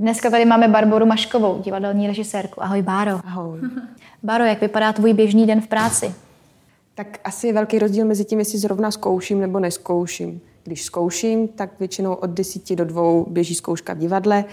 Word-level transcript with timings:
Dneska 0.00 0.30
tady 0.30 0.44
máme 0.44 0.68
Barboru 0.68 1.06
Maškovou, 1.06 1.58
divadelní 1.62 2.06
režisérku. 2.06 2.62
Ahoj, 2.62 2.82
Báro. 2.82 3.20
Ahoj. 3.24 3.60
Báro, 4.22 4.44
jak 4.44 4.60
vypadá 4.60 4.92
tvůj 4.92 5.12
běžný 5.12 5.46
den 5.46 5.60
v 5.60 5.66
práci? 5.66 6.14
Tak 6.94 7.18
asi 7.24 7.46
je 7.46 7.52
velký 7.52 7.78
rozdíl 7.78 8.06
mezi 8.06 8.24
tím, 8.24 8.38
jestli 8.38 8.58
zrovna 8.58 8.90
zkouším 8.90 9.40
nebo 9.40 9.60
neskouším. 9.60 10.40
Když 10.64 10.82
zkouším, 10.82 11.48
tak 11.48 11.70
většinou 11.78 12.14
od 12.14 12.30
10 12.30 12.74
do 12.74 12.84
2 12.84 13.02
běží 13.26 13.54
zkouška 13.54 13.94
v 13.94 13.98
divadle 13.98 14.44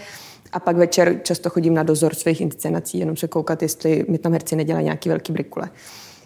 a 0.54 0.60
pak 0.60 0.78
večer 0.78 1.20
často 1.24 1.50
chodím 1.50 1.74
na 1.74 1.84
dozor 1.84 2.16
svých 2.16 2.42
inscenací, 2.42 3.00
jenom 3.00 3.18
se 3.18 3.28
koukat, 3.28 3.62
jestli 3.62 4.06
mi 4.10 4.18
tam 4.18 4.32
herci 4.32 4.56
nedělají 4.56 4.86
nějaký 4.86 5.10
velký 5.10 5.34
brikule. 5.34 5.70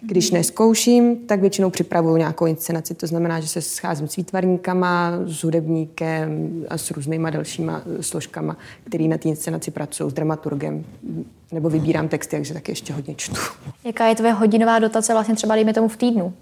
Když 0.04 0.30
neskouším, 0.30 1.16
tak 1.16 1.40
většinou 1.40 1.70
připravuju 1.70 2.16
nějakou 2.16 2.46
inscenaci. 2.46 2.94
To 2.94 3.06
znamená, 3.06 3.40
že 3.40 3.48
se 3.48 3.60
scházím 3.60 4.08
s 4.08 4.16
výtvarníkama, 4.16 5.12
s 5.26 5.44
hudebníkem 5.44 6.50
a 6.68 6.78
s 6.78 6.90
různýma 6.90 7.30
dalšíma 7.30 7.82
složkama, 8.00 8.56
který 8.84 9.08
na 9.08 9.18
té 9.18 9.28
inscenaci 9.28 9.70
pracují, 9.70 10.10
s 10.10 10.14
dramaturgem. 10.14 10.84
Nebo 11.52 11.70
vybírám 11.70 12.08
texty, 12.08 12.36
takže 12.36 12.54
taky 12.54 12.72
ještě 12.72 12.92
hodně 12.92 13.14
čtu. 13.14 13.40
Jaká 13.84 14.06
je 14.06 14.14
tvoje 14.14 14.32
hodinová 14.32 14.78
dotace 14.78 15.12
vlastně 15.12 15.34
třeba, 15.34 15.54
dejme 15.54 15.74
tomu, 15.74 15.88
v 15.88 15.96
týdnu? 15.96 16.34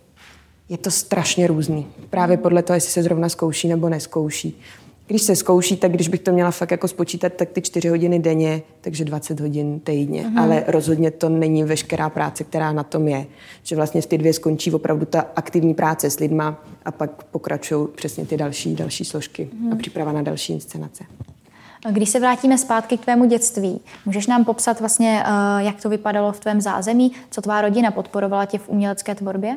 Je 0.69 0.79
to 0.79 0.91
strašně 0.91 1.47
různý. 1.47 1.87
Právě 2.11 2.37
podle 2.37 2.63
toho, 2.63 2.75
jestli 2.75 2.91
se 2.91 3.03
zrovna 3.03 3.29
zkouší 3.29 3.69
nebo 3.69 3.89
neskouší. 3.89 4.61
Když 5.11 5.23
se 5.23 5.37
zkouší, 5.37 5.77
tak 5.77 5.93
když 5.93 6.09
bych 6.09 6.21
to 6.21 6.33
měla 6.33 6.51
fakt 6.51 6.71
jako 6.71 6.89
spočítat, 6.89 7.33
tak 7.33 7.49
ty 7.49 7.63
čtyři 7.63 7.89
hodiny 7.89 8.19
denně, 8.19 8.63
takže 8.81 9.05
20 9.05 9.41
hodin 9.41 9.81
týdně. 9.81 10.23
Mm-hmm. 10.23 10.41
Ale 10.41 10.65
rozhodně 10.67 11.11
to 11.11 11.29
není 11.29 11.65
veškerá 11.65 12.11
práce, 12.11 12.45
která 12.45 12.73
na 12.73 12.83
tom 12.83 13.09
je. 13.09 13.27
Že 13.63 13.77
vlastně 13.77 14.03
v 14.03 14.07
ty 14.07 14.19
dvě 14.19 14.33
skončí 14.33 14.73
opravdu 14.73 15.07
ta 15.07 15.27
aktivní 15.37 15.75
práce 15.75 16.11
s 16.11 16.19
lidma 16.19 16.65
a 16.85 16.91
pak 16.91 17.25
pokračují 17.25 17.89
přesně 17.95 18.27
ty 18.27 18.37
další, 18.37 18.75
další 18.75 19.05
složky 19.05 19.45
mm-hmm. 19.45 19.67
a 19.67 19.69
mhm. 19.69 19.79
příprava 19.79 20.13
na 20.13 20.23
další 20.23 20.53
inscenace. 20.53 21.05
Když 21.91 22.11
se 22.11 22.21
vrátíme 22.21 22.59
zpátky 22.59 22.97
k 22.97 23.01
tvému 23.01 23.25
dětství, 23.25 23.81
můžeš 24.07 24.27
nám 24.27 24.45
popsat 24.45 24.81
vlastně, 24.81 25.23
eh, 25.27 25.65
jak 25.65 25.83
to 25.83 25.89
vypadalo 25.89 26.33
v 26.33 26.41
tvém 26.41 26.61
zázemí, 26.61 27.13
co 27.31 27.43
tvá 27.43 27.61
rodina 27.61 27.91
podporovala 27.91 28.45
tě 28.45 28.59
v 28.59 28.69
umělecké 28.69 29.15
tvorbě? 29.15 29.57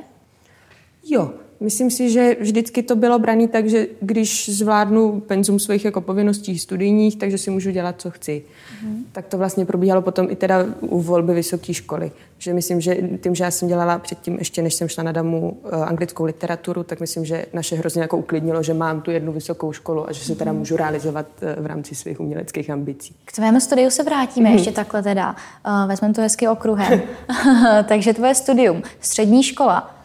Jo, 1.05 1.31
Myslím 1.59 1.91
si, 1.91 2.09
že 2.09 2.35
vždycky 2.39 2.83
to 2.83 2.95
bylo 2.95 3.19
brané 3.19 3.47
tak, 3.47 3.69
že 3.69 3.87
když 4.01 4.49
zvládnu 4.49 5.19
penzum 5.19 5.59
svých 5.59 5.85
jako 5.85 6.01
povinností 6.01 6.59
studijních, 6.59 7.15
takže 7.15 7.37
si 7.37 7.51
můžu 7.51 7.71
dělat, 7.71 7.95
co 8.01 8.11
chci. 8.11 8.43
Mm. 8.83 9.05
Tak 9.11 9.27
to 9.27 9.37
vlastně 9.37 9.65
probíhalo 9.65 10.01
potom 10.01 10.27
i 10.29 10.35
teda 10.35 10.65
u 10.81 11.01
volby 11.01 11.33
vysoké 11.33 11.73
školy. 11.73 12.11
Že 12.37 12.53
myslím, 12.53 12.81
že 12.81 12.97
tím, 13.23 13.35
že 13.35 13.43
já 13.43 13.51
jsem 13.51 13.67
dělala 13.67 13.99
předtím, 13.99 14.37
ještě 14.39 14.61
než 14.61 14.73
jsem 14.73 14.87
šla 14.87 15.03
na 15.03 15.11
damu 15.11 15.49
uh, 15.51 15.83
anglickou 15.83 16.23
literaturu, 16.23 16.83
tak 16.83 16.99
myslím, 16.99 17.25
že 17.25 17.45
naše 17.53 17.75
hrozně 17.75 18.01
jako 18.01 18.17
uklidnilo, 18.17 18.63
že 18.63 18.73
mám 18.73 19.01
tu 19.01 19.11
jednu 19.11 19.31
vysokou 19.31 19.73
školu 19.73 20.09
a 20.09 20.11
že 20.11 20.23
se 20.23 20.35
teda 20.35 20.51
mhm. 20.51 20.59
můžu 20.59 20.77
realizovat 20.77 21.25
uh, 21.41 21.63
v 21.63 21.65
rámci 21.65 21.95
svých 21.95 22.19
uměleckých 22.19 22.69
ambicí. 22.69 23.15
K 23.25 23.31
tvému 23.31 23.59
studiu 23.59 23.89
se 23.89 24.03
vrátíme 24.03 24.49
mm. 24.49 24.55
ještě 24.55 24.71
takhle 24.71 25.03
teda. 25.03 25.35
Uh, 25.67 25.87
vezmeme 25.87 26.13
to 26.13 26.21
hezky 26.21 26.47
okruhem. 26.47 27.01
takže 27.87 28.13
tvoje 28.13 28.35
studium, 28.35 28.81
střední 28.99 29.43
škola, 29.43 30.02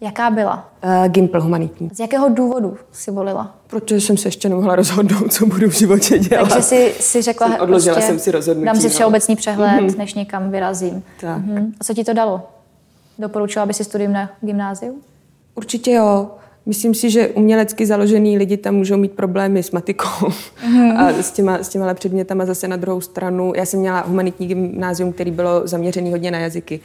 Jaká 0.00 0.30
byla? 0.30 0.70
Uh, 0.84 1.08
Gimpl 1.08 1.40
humanitní. 1.40 1.90
Z 1.92 2.00
jakého 2.00 2.28
důvodu 2.28 2.76
si 2.92 3.10
volila? 3.10 3.54
Protože 3.66 4.00
jsem 4.00 4.16
se 4.16 4.28
ještě 4.28 4.48
nemohla 4.48 4.76
rozhodnout, 4.76 5.32
co 5.32 5.46
budu 5.46 5.68
v 5.68 5.72
životě 5.72 6.18
dělat. 6.18 6.48
Takže 6.48 6.62
si, 6.62 6.94
si 7.00 7.22
řekla, 7.22 7.48
jsem 7.48 7.60
odložila 7.60 7.94
prostě, 7.94 8.10
jsem 8.10 8.18
si 8.18 8.30
rozhodnutí. 8.30 8.66
Dám 8.66 8.76
si 8.76 8.82
no. 8.82 8.90
všeobecný 8.90 9.36
přehled, 9.36 9.70
mm-hmm. 9.70 9.98
než 9.98 10.14
někam 10.14 10.50
vyrazím. 10.50 11.02
Tak. 11.20 11.38
Mm-hmm. 11.38 11.72
A 11.80 11.84
co 11.84 11.94
ti 11.94 12.04
to 12.04 12.12
dalo? 12.12 12.42
Doporučila 13.18 13.66
by 13.66 13.74
si 13.74 13.84
studium 13.84 14.12
na 14.12 14.30
gymnáziu? 14.40 14.98
Určitě 15.54 15.92
jo. 15.92 16.30
Myslím 16.66 16.94
si, 16.94 17.10
že 17.10 17.28
umělecky 17.28 17.86
založený 17.86 18.38
lidi 18.38 18.56
tam 18.56 18.74
můžou 18.74 18.96
mít 18.96 19.12
problémy 19.12 19.62
s 19.62 19.70
matikou 19.70 20.26
mm-hmm. 20.26 20.98
a 20.98 21.22
s 21.22 21.30
těma, 21.30 21.58
s 21.58 21.68
těma 21.68 21.94
předmětama 21.94 22.46
zase 22.46 22.68
na 22.68 22.76
druhou 22.76 23.00
stranu. 23.00 23.52
Já 23.56 23.64
jsem 23.64 23.80
měla 23.80 24.00
humanitní 24.00 24.46
gymnázium, 24.46 25.12
který 25.12 25.30
bylo 25.30 25.62
zaměřený 25.64 26.10
hodně 26.10 26.30
na 26.30 26.38
jazyky 26.38 26.80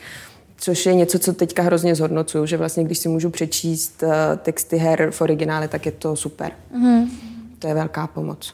což 0.63 0.85
je 0.85 0.95
něco, 0.95 1.19
co 1.19 1.33
teďka 1.33 1.63
hrozně 1.63 1.95
zhodnocuju, 1.95 2.45
že 2.45 2.57
vlastně 2.57 2.83
když 2.83 2.97
si 2.97 3.09
můžu 3.09 3.29
přečíst 3.29 4.03
uh, 4.03 4.09
texty 4.37 4.77
her 4.77 5.11
v 5.11 5.21
originále, 5.21 5.67
tak 5.67 5.85
je 5.85 5.91
to 5.91 6.15
super. 6.15 6.51
Mm. 6.73 7.11
To 7.59 7.67
je 7.67 7.73
velká 7.73 8.07
pomoc. 8.07 8.53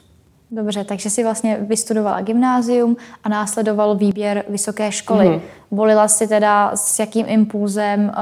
Dobře, 0.50 0.84
takže 0.84 1.10
si 1.10 1.22
vlastně 1.22 1.58
vystudovala 1.60 2.20
gymnázium 2.20 2.96
a 3.24 3.28
následoval 3.28 3.96
výběr 3.96 4.44
vysoké 4.48 4.92
školy. 4.92 5.28
Mm. 5.28 5.40
Volila 5.70 6.08
si 6.08 6.28
teda 6.28 6.72
s 6.74 6.98
jakým 6.98 7.26
impulzem, 7.28 8.00
uh, 8.04 8.12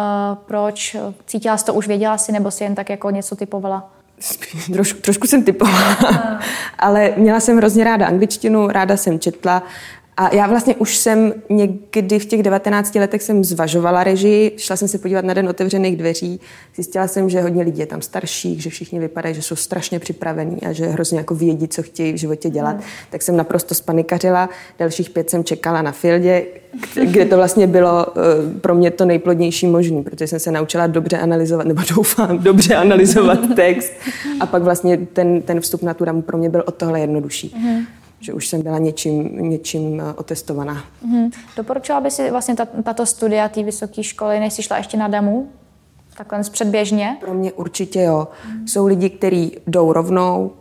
proč? 0.46 0.96
Cítila 1.26 1.56
jsi 1.56 1.64
to 1.64 1.74
už, 1.74 1.88
věděla 1.88 2.18
si, 2.18 2.32
nebo 2.32 2.50
si 2.50 2.64
jen 2.64 2.74
tak 2.74 2.90
jako 2.90 3.10
něco 3.10 3.36
typovala? 3.36 3.90
Troš, 4.72 4.92
trošku 4.92 5.26
jsem 5.26 5.42
typovala, 5.42 5.96
ale 6.78 7.12
měla 7.16 7.40
jsem 7.40 7.56
hrozně 7.56 7.84
ráda 7.84 8.06
angličtinu, 8.06 8.68
ráda 8.68 8.96
jsem 8.96 9.18
četla 9.18 9.62
a 10.18 10.34
já 10.34 10.46
vlastně 10.46 10.74
už 10.74 10.96
jsem 10.96 11.34
někdy 11.48 12.18
v 12.18 12.26
těch 12.26 12.42
19 12.42 12.94
letech 12.94 13.22
jsem 13.22 13.44
zvažovala 13.44 14.04
režii, 14.04 14.52
šla 14.56 14.76
jsem 14.76 14.88
se 14.88 14.98
podívat 14.98 15.24
na 15.24 15.34
den 15.34 15.48
otevřených 15.48 15.96
dveří, 15.96 16.40
zjistila 16.74 17.08
jsem, 17.08 17.30
že 17.30 17.40
hodně 17.40 17.62
lidí 17.62 17.80
je 17.80 17.86
tam 17.86 18.02
starších, 18.02 18.62
že 18.62 18.70
všichni 18.70 18.98
vypadají, 18.98 19.34
že 19.34 19.42
jsou 19.42 19.56
strašně 19.56 19.98
připravení 19.98 20.62
a 20.62 20.72
že 20.72 20.86
hrozně 20.86 21.18
jako 21.18 21.34
vědí, 21.34 21.68
co 21.68 21.82
chtějí 21.82 22.12
v 22.12 22.16
životě 22.16 22.50
dělat. 22.50 22.76
Mm. 22.76 22.82
Tak 23.10 23.22
jsem 23.22 23.36
naprosto 23.36 23.74
spanikařila, 23.74 24.48
dalších 24.78 25.10
pět 25.10 25.30
jsem 25.30 25.44
čekala 25.44 25.82
na 25.82 25.92
Fieldě, 25.92 26.44
kde 27.04 27.24
to 27.24 27.36
vlastně 27.36 27.66
bylo 27.66 28.06
eh, 28.08 28.60
pro 28.60 28.74
mě 28.74 28.90
to 28.90 29.04
nejplodnější 29.04 29.66
možný, 29.66 30.02
protože 30.02 30.26
jsem 30.26 30.40
se 30.40 30.50
naučila 30.50 30.86
dobře 30.86 31.18
analyzovat, 31.18 31.66
nebo 31.66 31.82
doufám, 31.96 32.38
dobře 32.42 32.74
analyzovat 32.74 33.38
text 33.56 33.92
a 34.40 34.46
pak 34.46 34.62
vlastně 34.62 34.96
ten, 34.96 35.42
ten 35.42 35.60
vstup 35.60 35.82
na 35.82 35.94
tu 35.94 36.04
ramu 36.04 36.22
pro 36.22 36.38
mě 36.38 36.48
byl 36.50 36.64
od 36.66 36.74
tohle 36.74 37.00
jednodušší. 37.00 37.54
Mm 37.58 37.97
že 38.20 38.32
už 38.32 38.48
jsem 38.48 38.62
byla 38.62 38.78
něčím, 38.78 39.48
něčím 39.50 40.00
eh, 40.00 40.14
otestovaná. 40.14 40.84
Mm-hmm. 41.06 41.30
Doporučila 41.56 42.00
by 42.00 42.10
si 42.10 42.30
vlastně 42.30 42.56
tato 42.84 43.06
studia 43.06 43.48
té 43.48 43.62
vysoké 43.62 44.02
školy, 44.02 44.40
než 44.40 44.52
jsi 44.52 44.62
šla 44.62 44.76
ještě 44.76 44.96
na 44.96 45.08
DAMu? 45.08 45.48
Takhle 46.16 46.40
předběžně? 46.50 47.16
Pro 47.20 47.34
mě 47.34 47.52
určitě 47.52 48.00
jo. 48.00 48.28
Mm. 48.52 48.68
Jsou 48.68 48.86
lidi, 48.86 49.10
kteří 49.10 49.56
jdou 49.66 49.92
rovnou. 49.92 50.52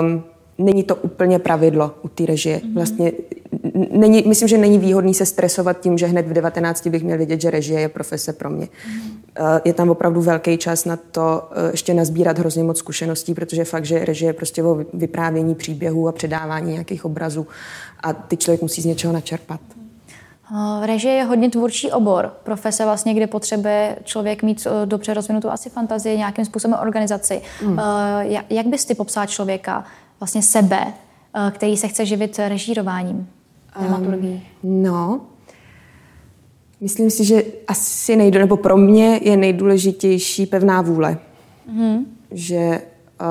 Um, 0.00 0.24
není 0.58 0.82
to 0.82 0.96
úplně 0.96 1.38
pravidlo 1.38 1.94
u 2.02 2.08
té 2.08 2.26
režie. 2.26 2.60
Mm. 2.64 2.74
Vlastně 2.74 3.12
není, 3.90 4.22
myslím, 4.26 4.48
že 4.48 4.58
není 4.58 4.78
výhodný 4.78 5.14
se 5.14 5.26
stresovat 5.26 5.80
tím, 5.80 5.98
že 5.98 6.06
hned 6.06 6.26
v 6.26 6.32
19 6.32 6.86
bych 6.86 7.04
měl 7.04 7.16
vědět, 7.16 7.40
že 7.40 7.50
režie 7.50 7.80
je 7.80 7.88
profese 7.88 8.32
pro 8.32 8.50
mě. 8.50 8.68
Mm. 8.88 9.20
Je 9.64 9.74
tam 9.74 9.90
opravdu 9.90 10.20
velký 10.20 10.58
čas 10.58 10.84
na 10.84 10.96
to 10.96 11.48
eh, 11.52 11.70
ještě 11.70 11.94
nazbírat 11.94 12.38
hrozně 12.38 12.64
moc 12.64 12.78
zkušeností, 12.78 13.34
protože 13.34 13.64
fakt, 13.64 13.84
že 13.84 14.04
režie 14.04 14.28
je 14.28 14.32
prostě 14.32 14.64
o 14.64 14.84
vyprávění 14.94 15.54
příběhů 15.54 16.08
a 16.08 16.12
předávání 16.12 16.72
nějakých 16.72 17.04
obrazů 17.04 17.46
a 18.00 18.12
ty 18.12 18.36
člověk 18.36 18.62
musí 18.62 18.82
z 18.82 18.84
něčeho 18.84 19.12
načerpat. 19.12 19.60
Eh, 20.82 20.86
režie 20.86 21.14
je 21.14 21.24
hodně 21.24 21.50
tvůrčí 21.50 21.92
obor, 21.92 22.32
profese 22.42 22.84
vlastně, 22.84 23.14
kde 23.14 23.26
potřebuje 23.26 23.96
člověk 24.04 24.42
mít 24.42 24.66
dobře 24.84 25.14
rozvinutou 25.14 25.48
asi 25.48 25.70
fantazii, 25.70 26.18
nějakým 26.18 26.44
způsobem 26.44 26.78
organizaci. 26.82 27.42
Mm. 27.62 27.78
Jak 28.50 28.66
bys 28.66 28.84
ty 28.84 28.94
popsal 28.94 29.26
člověka, 29.26 29.84
vlastně 30.20 30.42
sebe, 30.42 30.92
který 31.50 31.76
se 31.76 31.88
chce 31.88 32.06
živit 32.06 32.38
režírováním? 32.38 33.28
Dramaturgii? 33.80 34.42
Um, 34.62 34.82
no, 34.82 35.20
myslím 36.80 37.10
si, 37.10 37.24
že 37.24 37.42
asi 37.68 38.16
nejdu, 38.16 38.38
nebo 38.38 38.56
pro 38.56 38.76
mě 38.76 39.20
je 39.22 39.36
nejdůležitější 39.36 40.46
pevná 40.46 40.82
vůle. 40.82 41.18
Mm-hmm. 41.72 42.04
Že 42.30 42.80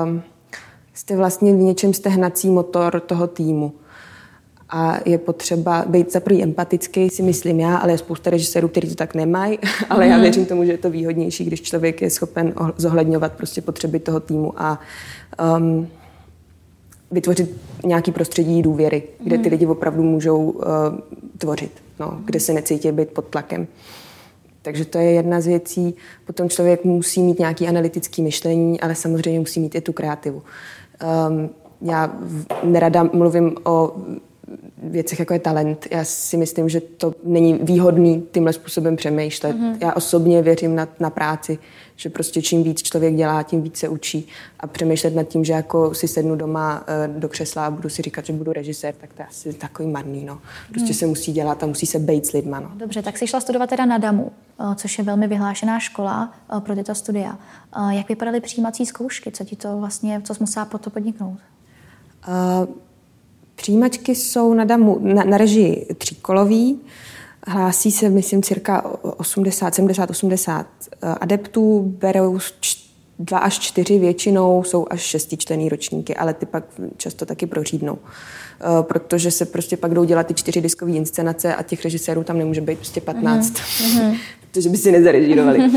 um, 0.04 0.22
jste 0.94 1.16
vlastně 1.16 1.52
v 1.52 1.56
něčem 1.56 1.94
stehnací 1.94 2.50
motor 2.50 3.00
toho 3.00 3.26
týmu. 3.26 3.72
A 4.72 4.98
je 5.04 5.18
potřeba 5.18 5.84
být 5.88 6.12
za 6.12 6.20
prvý 6.20 6.42
empatický, 6.42 7.10
si 7.10 7.22
myslím 7.22 7.60
já, 7.60 7.76
ale 7.76 7.92
je 7.92 7.98
spousta 7.98 8.30
režisérů, 8.30 8.68
kteří 8.68 8.88
to 8.88 8.94
tak 8.94 9.14
nemají, 9.14 9.58
ale 9.90 10.04
mm. 10.04 10.10
já 10.10 10.16
mhm. 10.16 10.22
věřím 10.22 10.46
tomu, 10.46 10.64
že 10.64 10.72
je 10.72 10.78
to 10.78 10.90
výhodnější, 10.90 11.44
když 11.44 11.62
člověk 11.62 12.02
je 12.02 12.10
schopen 12.10 12.54
zohledňovat 12.76 13.32
prostě 13.32 13.62
potřeby 13.62 13.98
toho 13.98 14.20
týmu 14.20 14.52
a 14.56 14.80
um, 15.58 15.88
vytvořit 17.10 17.56
nějaký 17.84 18.12
prostředí 18.12 18.62
důvěry, 18.62 19.02
kde 19.20 19.38
ty 19.38 19.42
hmm. 19.42 19.50
lidi 19.50 19.66
opravdu 19.66 20.02
můžou 20.02 20.50
uh, 20.50 20.64
tvořit, 21.38 21.72
no, 22.00 22.20
kde 22.24 22.40
se 22.40 22.52
necítí 22.52 22.92
být 22.92 23.08
pod 23.08 23.24
tlakem. 23.24 23.66
Takže 24.62 24.84
to 24.84 24.98
je 24.98 25.10
jedna 25.10 25.40
z 25.40 25.46
věcí. 25.46 25.94
Potom 26.26 26.48
člověk 26.48 26.84
musí 26.84 27.22
mít 27.22 27.38
nějaký 27.38 27.68
analytický 27.68 28.22
myšlení, 28.22 28.80
ale 28.80 28.94
samozřejmě 28.94 29.40
musí 29.40 29.60
mít 29.60 29.74
i 29.74 29.80
tu 29.80 29.92
kreativu. 29.92 30.42
Um, 31.28 31.50
já 31.80 32.12
nerada 32.64 33.02
mluvím 33.02 33.54
o 33.64 33.92
věcech, 34.82 35.18
jako 35.18 35.32
je 35.32 35.38
talent. 35.38 35.86
Já 35.90 36.04
si 36.04 36.36
myslím, 36.36 36.68
že 36.68 36.80
to 36.80 37.14
není 37.24 37.54
výhodný 37.62 38.22
tímhle 38.32 38.52
způsobem 38.52 38.96
přemýšlet. 38.96 39.56
Mm-hmm. 39.56 39.76
Já 39.80 39.92
osobně 39.92 40.42
věřím 40.42 40.74
na, 40.74 40.88
na 41.00 41.10
práci, 41.10 41.58
že 41.96 42.10
prostě 42.10 42.42
čím 42.42 42.62
víc 42.62 42.82
člověk 42.82 43.14
dělá, 43.14 43.42
tím 43.42 43.62
víc 43.62 43.76
se 43.76 43.88
učí. 43.88 44.28
A 44.60 44.66
přemýšlet 44.66 45.14
nad 45.14 45.22
tím, 45.22 45.44
že 45.44 45.52
jako 45.52 45.94
si 45.94 46.08
sednu 46.08 46.36
doma 46.36 46.84
eh, 46.86 47.08
do 47.08 47.28
křesla 47.28 47.66
a 47.66 47.70
budu 47.70 47.88
si 47.88 48.02
říkat, 48.02 48.26
že 48.26 48.32
budu 48.32 48.52
režisér, 48.52 48.94
tak 49.00 49.12
to 49.12 49.22
je 49.22 49.26
asi 49.26 49.52
takový 49.52 49.88
marný. 49.88 50.24
No. 50.24 50.38
Prostě 50.70 50.92
mm. 50.92 50.94
se 50.94 51.06
musí 51.06 51.32
dělat 51.32 51.62
a 51.62 51.66
musí 51.66 51.86
se 51.86 51.98
bejt 51.98 52.26
s 52.26 52.32
lidma. 52.32 52.60
No. 52.60 52.70
Dobře, 52.74 53.02
tak 53.02 53.18
jsi 53.18 53.26
šla 53.26 53.40
studovat 53.40 53.70
teda 53.70 53.86
na 53.86 53.98
DAMu, 53.98 54.32
eh, 54.60 54.74
což 54.74 54.98
je 54.98 55.04
velmi 55.04 55.26
vyhlášená 55.28 55.78
škola 55.78 56.34
eh, 56.56 56.60
pro 56.60 56.74
tyto 56.74 56.94
studia. 56.94 57.38
Jak 57.90 58.08
vypadaly 58.08 58.40
přijímací 58.40 58.86
zkoušky? 58.86 59.32
Co 59.32 59.44
ti 59.44 59.56
to 59.56 59.78
vlastně, 59.78 60.20
co 60.24 60.34
jsi 60.34 60.40
musela 60.40 60.66
po 60.66 60.78
to 60.78 60.90
podniknout? 60.90 61.38
Uh, 62.28 62.74
Přijímačky 63.60 64.14
jsou 64.14 64.54
na, 64.54 64.64
damu, 64.64 64.98
na, 65.00 65.24
na 65.24 65.38
režii 65.38 65.86
tříkolový. 65.98 66.80
Hlásí 67.46 67.90
se, 67.90 68.08
myslím, 68.08 68.42
cirka 68.42 68.84
80, 69.02 69.74
70, 69.74 70.10
80 70.10 70.66
adeptů. 71.20 71.94
Berou 71.98 72.38
dva 73.18 73.38
až 73.38 73.58
čtyři 73.58 73.98
většinou 73.98 74.62
jsou 74.64 74.86
až 74.90 75.00
šestičtený 75.00 75.68
ročníky, 75.68 76.16
ale 76.16 76.34
ty 76.34 76.46
pak 76.46 76.64
často 76.96 77.26
taky 77.26 77.46
prořídnou. 77.46 77.98
Eh, 78.60 78.82
protože 78.82 79.30
se 79.30 79.44
prostě 79.44 79.76
pak 79.76 79.94
jdou 79.94 80.04
dělat 80.04 80.26
ty 80.26 80.34
čtyři 80.34 80.60
diskové 80.60 80.92
inscenace 80.92 81.54
a 81.54 81.62
těch 81.62 81.84
režisérů 81.84 82.24
tam 82.24 82.38
nemůže 82.38 82.60
být 82.60 82.78
prostě 82.78 83.00
15, 83.00 83.52
mm-hmm. 83.52 84.16
protože 84.50 84.68
by 84.68 84.76
si 84.76 84.92
nezarežírovali. 84.92 85.70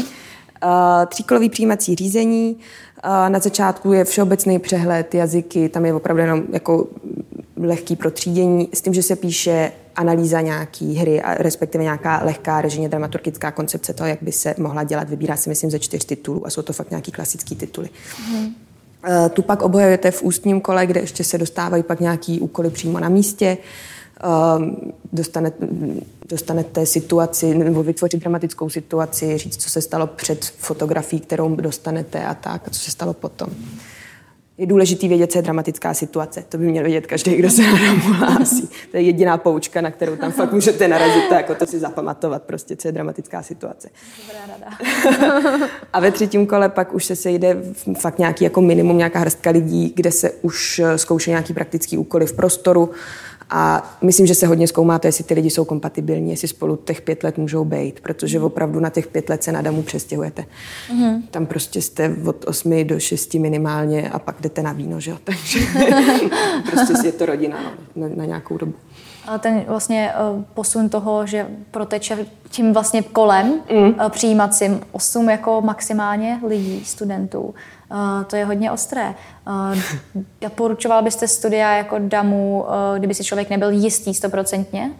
Eh, 0.63 1.05
tříkolový 1.05 1.49
přijímací 1.49 1.95
řízení. 1.95 2.57
Eh, 3.03 3.29
na 3.29 3.39
začátku 3.39 3.93
je 3.93 4.05
všeobecný 4.05 4.59
přehled 4.59 5.15
jazyky, 5.15 5.69
tam 5.69 5.85
je 5.85 5.93
opravdu 5.93 6.21
jenom 6.21 6.43
jako 6.51 6.87
lehký 7.67 7.95
protřídění, 7.95 8.69
s 8.73 8.81
tím, 8.81 8.93
že 8.93 9.03
se 9.03 9.15
píše 9.15 9.71
analýza 9.95 10.41
nějaký 10.41 10.95
hry, 10.95 11.21
respektive 11.25 11.83
nějaká 11.83 12.23
lehká 12.23 12.61
režijně 12.61 12.89
dramaturgická 12.89 13.51
koncepce 13.51 13.93
toho, 13.93 14.07
jak 14.07 14.19
by 14.21 14.31
se 14.31 14.55
mohla 14.57 14.83
dělat. 14.83 15.09
Vybírá 15.09 15.37
se, 15.37 15.49
myslím, 15.49 15.71
ze 15.71 15.79
čtyř 15.79 16.05
titulů 16.05 16.47
a 16.47 16.49
jsou 16.49 16.61
to 16.61 16.73
fakt 16.73 16.89
nějaký 16.89 17.11
klasický 17.11 17.55
tituly. 17.55 17.89
Mm. 18.31 18.55
Tu 19.33 19.41
pak 19.41 19.61
obhajujete 19.61 20.11
v 20.11 20.23
ústním 20.23 20.61
kole, 20.61 20.85
kde 20.85 21.01
ještě 21.01 21.23
se 21.23 21.37
dostávají 21.37 21.83
pak 21.83 21.99
nějaký 21.99 22.39
úkoly 22.39 22.69
přímo 22.69 22.99
na 22.99 23.09
místě. 23.09 23.57
Ehm, 24.23 24.75
dostanete, 25.13 25.67
dostanete 26.29 26.85
situaci 26.85 27.55
nebo 27.55 27.83
vytvořit 27.83 28.19
dramatickou 28.19 28.69
situaci, 28.69 29.37
říct, 29.37 29.61
co 29.61 29.69
se 29.69 29.81
stalo 29.81 30.07
před 30.07 30.45
fotografií, 30.45 31.19
kterou 31.19 31.55
dostanete 31.55 32.25
a 32.25 32.33
tak, 32.33 32.67
a 32.67 32.71
co 32.71 32.79
se 32.79 32.91
stalo 32.91 33.13
potom 33.13 33.49
je 34.57 34.65
důležité 34.65 35.07
vědět, 35.07 35.31
co 35.31 35.37
je 35.37 35.41
dramatická 35.41 35.93
situace. 35.93 36.43
To 36.49 36.57
by 36.57 36.65
měl 36.65 36.83
vědět 36.83 37.07
každý, 37.07 37.35
kdo 37.35 37.49
se 37.49 37.61
na 37.61 37.75
dramu 37.75 38.13
hlásí. 38.13 38.69
To 38.91 38.97
je 38.97 39.03
jediná 39.03 39.37
poučka, 39.37 39.81
na 39.81 39.91
kterou 39.91 40.15
tam 40.15 40.31
fakt 40.31 40.51
můžete 40.51 40.87
narazit, 40.87 41.27
to, 41.29 41.33
jako 41.33 41.55
to 41.55 41.65
si 41.65 41.79
zapamatovat, 41.79 42.43
prostě, 42.43 42.75
co 42.75 42.87
je 42.87 42.91
dramatická 42.91 43.43
situace. 43.43 43.89
Dobrá 44.27 44.39
rada. 44.47 44.77
A 45.93 45.99
ve 45.99 46.11
třetím 46.11 46.47
kole 46.47 46.69
pak 46.69 46.93
už 46.93 47.05
se 47.05 47.15
sejde 47.15 47.57
fakt 47.99 48.19
nějaký 48.19 48.43
jako 48.43 48.61
minimum, 48.61 48.97
nějaká 48.97 49.19
hrstka 49.19 49.49
lidí, 49.49 49.93
kde 49.95 50.11
se 50.11 50.31
už 50.41 50.81
zkouší 50.95 51.29
nějaký 51.29 51.53
praktický 51.53 51.97
úkoly 51.97 52.25
v 52.25 52.33
prostoru, 52.33 52.89
a 53.49 53.91
myslím, 54.01 54.27
že 54.27 54.35
se 54.35 54.47
hodně 54.47 54.67
zkoumá 54.67 54.99
to, 54.99 55.07
jestli 55.07 55.23
ty 55.23 55.33
lidi 55.33 55.49
jsou 55.49 55.65
kompatibilní, 55.65 56.29
jestli 56.29 56.47
spolu 56.47 56.75
těch 56.75 57.01
pět 57.01 57.23
let 57.23 57.37
můžou 57.37 57.65
být, 57.65 57.99
protože 57.99 58.37
mhm. 58.37 58.45
opravdu 58.45 58.79
na 58.79 58.89
těch 58.89 59.07
pět 59.07 59.29
let 59.29 59.43
se 59.43 59.51
na 59.51 59.61
damu 59.61 59.81
přestěhujete. 59.81 60.45
Mm-hmm. 60.91 61.21
Tam 61.31 61.45
prostě 61.45 61.81
jste 61.81 62.15
od 62.25 62.45
osmi 62.47 62.85
do 62.85 62.99
šesti 62.99 63.39
minimálně 63.39 64.09
a 64.09 64.19
pak 64.19 64.41
jdete 64.41 64.63
na 64.63 64.71
víno, 64.71 64.99
že 64.99 65.11
jo? 65.11 65.17
Takže 65.23 65.59
prostě 66.71 67.07
je 67.07 67.11
to 67.11 67.25
rodina 67.25 67.57
no, 67.95 68.09
na, 68.09 68.15
na 68.15 68.25
nějakou 68.25 68.57
dobu. 68.57 68.73
A 69.27 69.37
ten 69.37 69.63
vlastně 69.67 70.11
uh, 70.35 70.43
posun 70.53 70.89
toho, 70.89 71.25
že 71.25 71.47
proteče 71.71 72.25
tím 72.49 72.73
vlastně 72.73 73.01
kolem 73.01 73.53
mm. 73.71 73.79
uh, 73.79 74.09
přijímacím 74.09 74.81
osm 74.91 75.29
jako 75.29 75.61
maximálně 75.61 76.39
lidí, 76.47 76.85
studentů, 76.85 77.53
to 78.27 78.35
je 78.35 78.45
hodně 78.45 78.71
ostré. 78.71 79.15
Uh, 79.47 80.49
poručoval 80.49 81.03
byste 81.03 81.27
studia 81.27 81.73
jako 81.73 81.95
DAMu, 81.99 82.65
uh, 82.67 82.97
kdyby 82.97 83.13
si 83.13 83.23
člověk 83.23 83.49
nebyl 83.49 83.69
jistý 83.69 84.13
stoprocentně? 84.13 84.91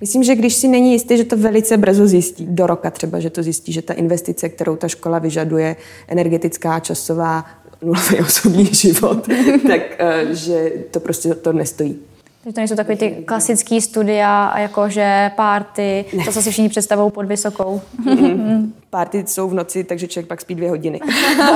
Myslím, 0.00 0.22
že 0.22 0.34
když 0.34 0.54
si 0.54 0.68
není 0.68 0.92
jistý, 0.92 1.16
že 1.16 1.24
to 1.24 1.36
velice 1.36 1.76
brzo 1.76 2.06
zjistí, 2.06 2.46
do 2.46 2.66
roka 2.66 2.90
třeba, 2.90 3.20
že 3.20 3.30
to 3.30 3.42
zjistí, 3.42 3.72
že 3.72 3.82
ta 3.82 3.94
investice, 3.94 4.48
kterou 4.48 4.76
ta 4.76 4.88
škola 4.88 5.18
vyžaduje, 5.18 5.76
energetická, 6.08 6.80
časová, 6.80 7.44
nulový 7.82 8.20
osobní 8.20 8.66
život, 8.74 9.28
tak 9.66 9.82
že 10.30 10.72
to 10.90 11.00
prostě 11.00 11.34
to 11.34 11.52
nestojí. 11.52 11.98
Takže 12.44 12.54
to 12.54 12.60
nejsou 12.60 12.76
takové 12.76 12.96
ty 12.96 13.10
klasické 13.10 13.80
studia 13.80 14.46
a 14.46 14.58
jakože 14.58 15.30
párty, 15.36 16.04
to, 16.24 16.32
co 16.32 16.42
si 16.42 16.50
všichni 16.50 16.68
představují 16.68 17.12
pod 17.12 17.26
vysokou. 17.26 17.80
Mm-hmm. 18.04 18.70
Párty 18.90 19.24
jsou 19.26 19.48
v 19.48 19.54
noci, 19.54 19.84
takže 19.84 20.08
člověk 20.08 20.28
pak 20.28 20.40
spí 20.40 20.54
dvě 20.54 20.70
hodiny. 20.70 21.00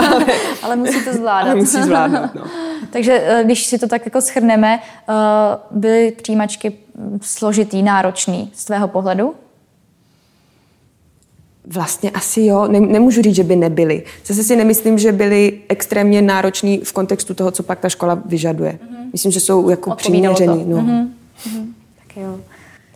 Ale 0.63 0.77
musí 0.77 1.05
to 1.05 1.13
zvládat. 1.13 1.51
Ale 1.51 1.55
musí 1.55 1.83
zvládnout, 1.83 2.35
no. 2.35 2.45
takže 2.91 3.23
eh, 3.27 3.45
když 3.45 3.67
si 3.67 3.79
to 3.79 3.89
tak 3.89 4.05
jako 4.05 4.21
schrneme, 4.21 4.79
eh, 5.09 5.13
byly 5.71 6.13
přijímačky 6.13 6.73
složitý, 7.23 7.83
náročný 7.83 8.51
z 8.55 8.65
tvého 8.65 8.89
pohledu? 8.89 9.35
Vlastně 11.67 12.11
asi 12.11 12.41
jo, 12.41 12.69
nemůžu 12.69 13.23
říct, 13.23 13.35
že 13.35 13.45
by 13.45 13.57
nebyly. 13.57 14.03
Zase 14.25 14.45
si 14.45 14.57
nemyslím, 14.57 14.99
že 14.99 15.13
byly 15.13 15.61
extrémně 15.69 16.23
náročný 16.23 16.79
v 16.79 16.93
kontextu 16.93 17.35
toho, 17.35 17.51
co 17.51 17.63
pak 17.63 17.81
ta 17.81 17.89
škola 17.89 18.23
vyžaduje. 18.25 18.73
Mm-hmm 18.73 18.94
myslím, 19.15 19.33
že 19.33 19.41
jsou 19.41 19.71
jako 19.71 19.95
přiměřený. 19.95 20.65
No. 20.65 20.77
Mm-hmm. 20.77 21.09
Tak 21.99 22.17
jo. 22.17 22.39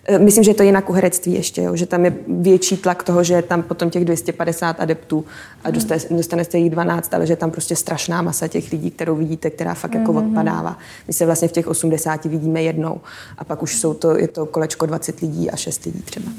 E, 0.04 0.18
myslím, 0.18 0.44
že 0.44 0.50
je 0.50 0.54
to 0.54 0.62
jinak 0.62 0.90
u 0.90 0.92
herectví 0.92 1.34
ještě, 1.34 1.62
jo? 1.62 1.76
že 1.76 1.86
tam 1.86 2.04
je 2.04 2.16
větší 2.28 2.76
tlak 2.76 3.02
toho, 3.02 3.24
že 3.24 3.34
je 3.34 3.42
tam 3.42 3.62
potom 3.62 3.90
těch 3.90 4.04
250 4.04 4.80
adeptů 4.80 5.24
a 5.64 5.70
dostane, 5.70 6.00
dostane 6.10 6.44
se 6.44 6.58
jich 6.58 6.70
12, 6.70 7.14
ale 7.14 7.26
že 7.26 7.32
je 7.32 7.36
tam 7.36 7.50
prostě 7.50 7.76
strašná 7.76 8.22
masa 8.22 8.48
těch 8.48 8.72
lidí, 8.72 8.90
kterou 8.90 9.16
vidíte, 9.16 9.50
která 9.50 9.74
fakt 9.74 9.94
jako 9.94 10.12
mm-hmm. 10.12 10.28
odpadává. 10.28 10.78
My 11.06 11.12
se 11.12 11.26
vlastně 11.26 11.48
v 11.48 11.52
těch 11.52 11.66
80 11.66 12.24
vidíme 12.24 12.62
jednou 12.62 13.00
a 13.38 13.44
pak 13.44 13.62
už 13.62 13.76
jsou 13.76 13.94
to, 13.94 14.16
je 14.18 14.28
to 14.28 14.46
kolečko 14.46 14.86
20 14.86 15.20
lidí 15.20 15.50
a 15.50 15.56
6 15.56 15.84
lidí 15.84 16.02
třeba. 16.02 16.32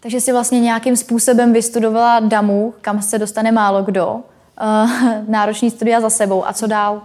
Takže 0.00 0.20
si 0.20 0.32
vlastně 0.32 0.60
nějakým 0.60 0.96
způsobem 0.96 1.52
vystudovala 1.52 2.20
DAMu, 2.20 2.74
kam 2.80 3.02
se 3.02 3.18
dostane 3.18 3.52
málo 3.52 3.82
kdo, 3.82 4.14
uh, 4.14 4.90
náročný 5.28 5.70
studia 5.70 6.00
za 6.00 6.10
sebou 6.10 6.46
a 6.48 6.52
co 6.52 6.66
dál? 6.66 7.02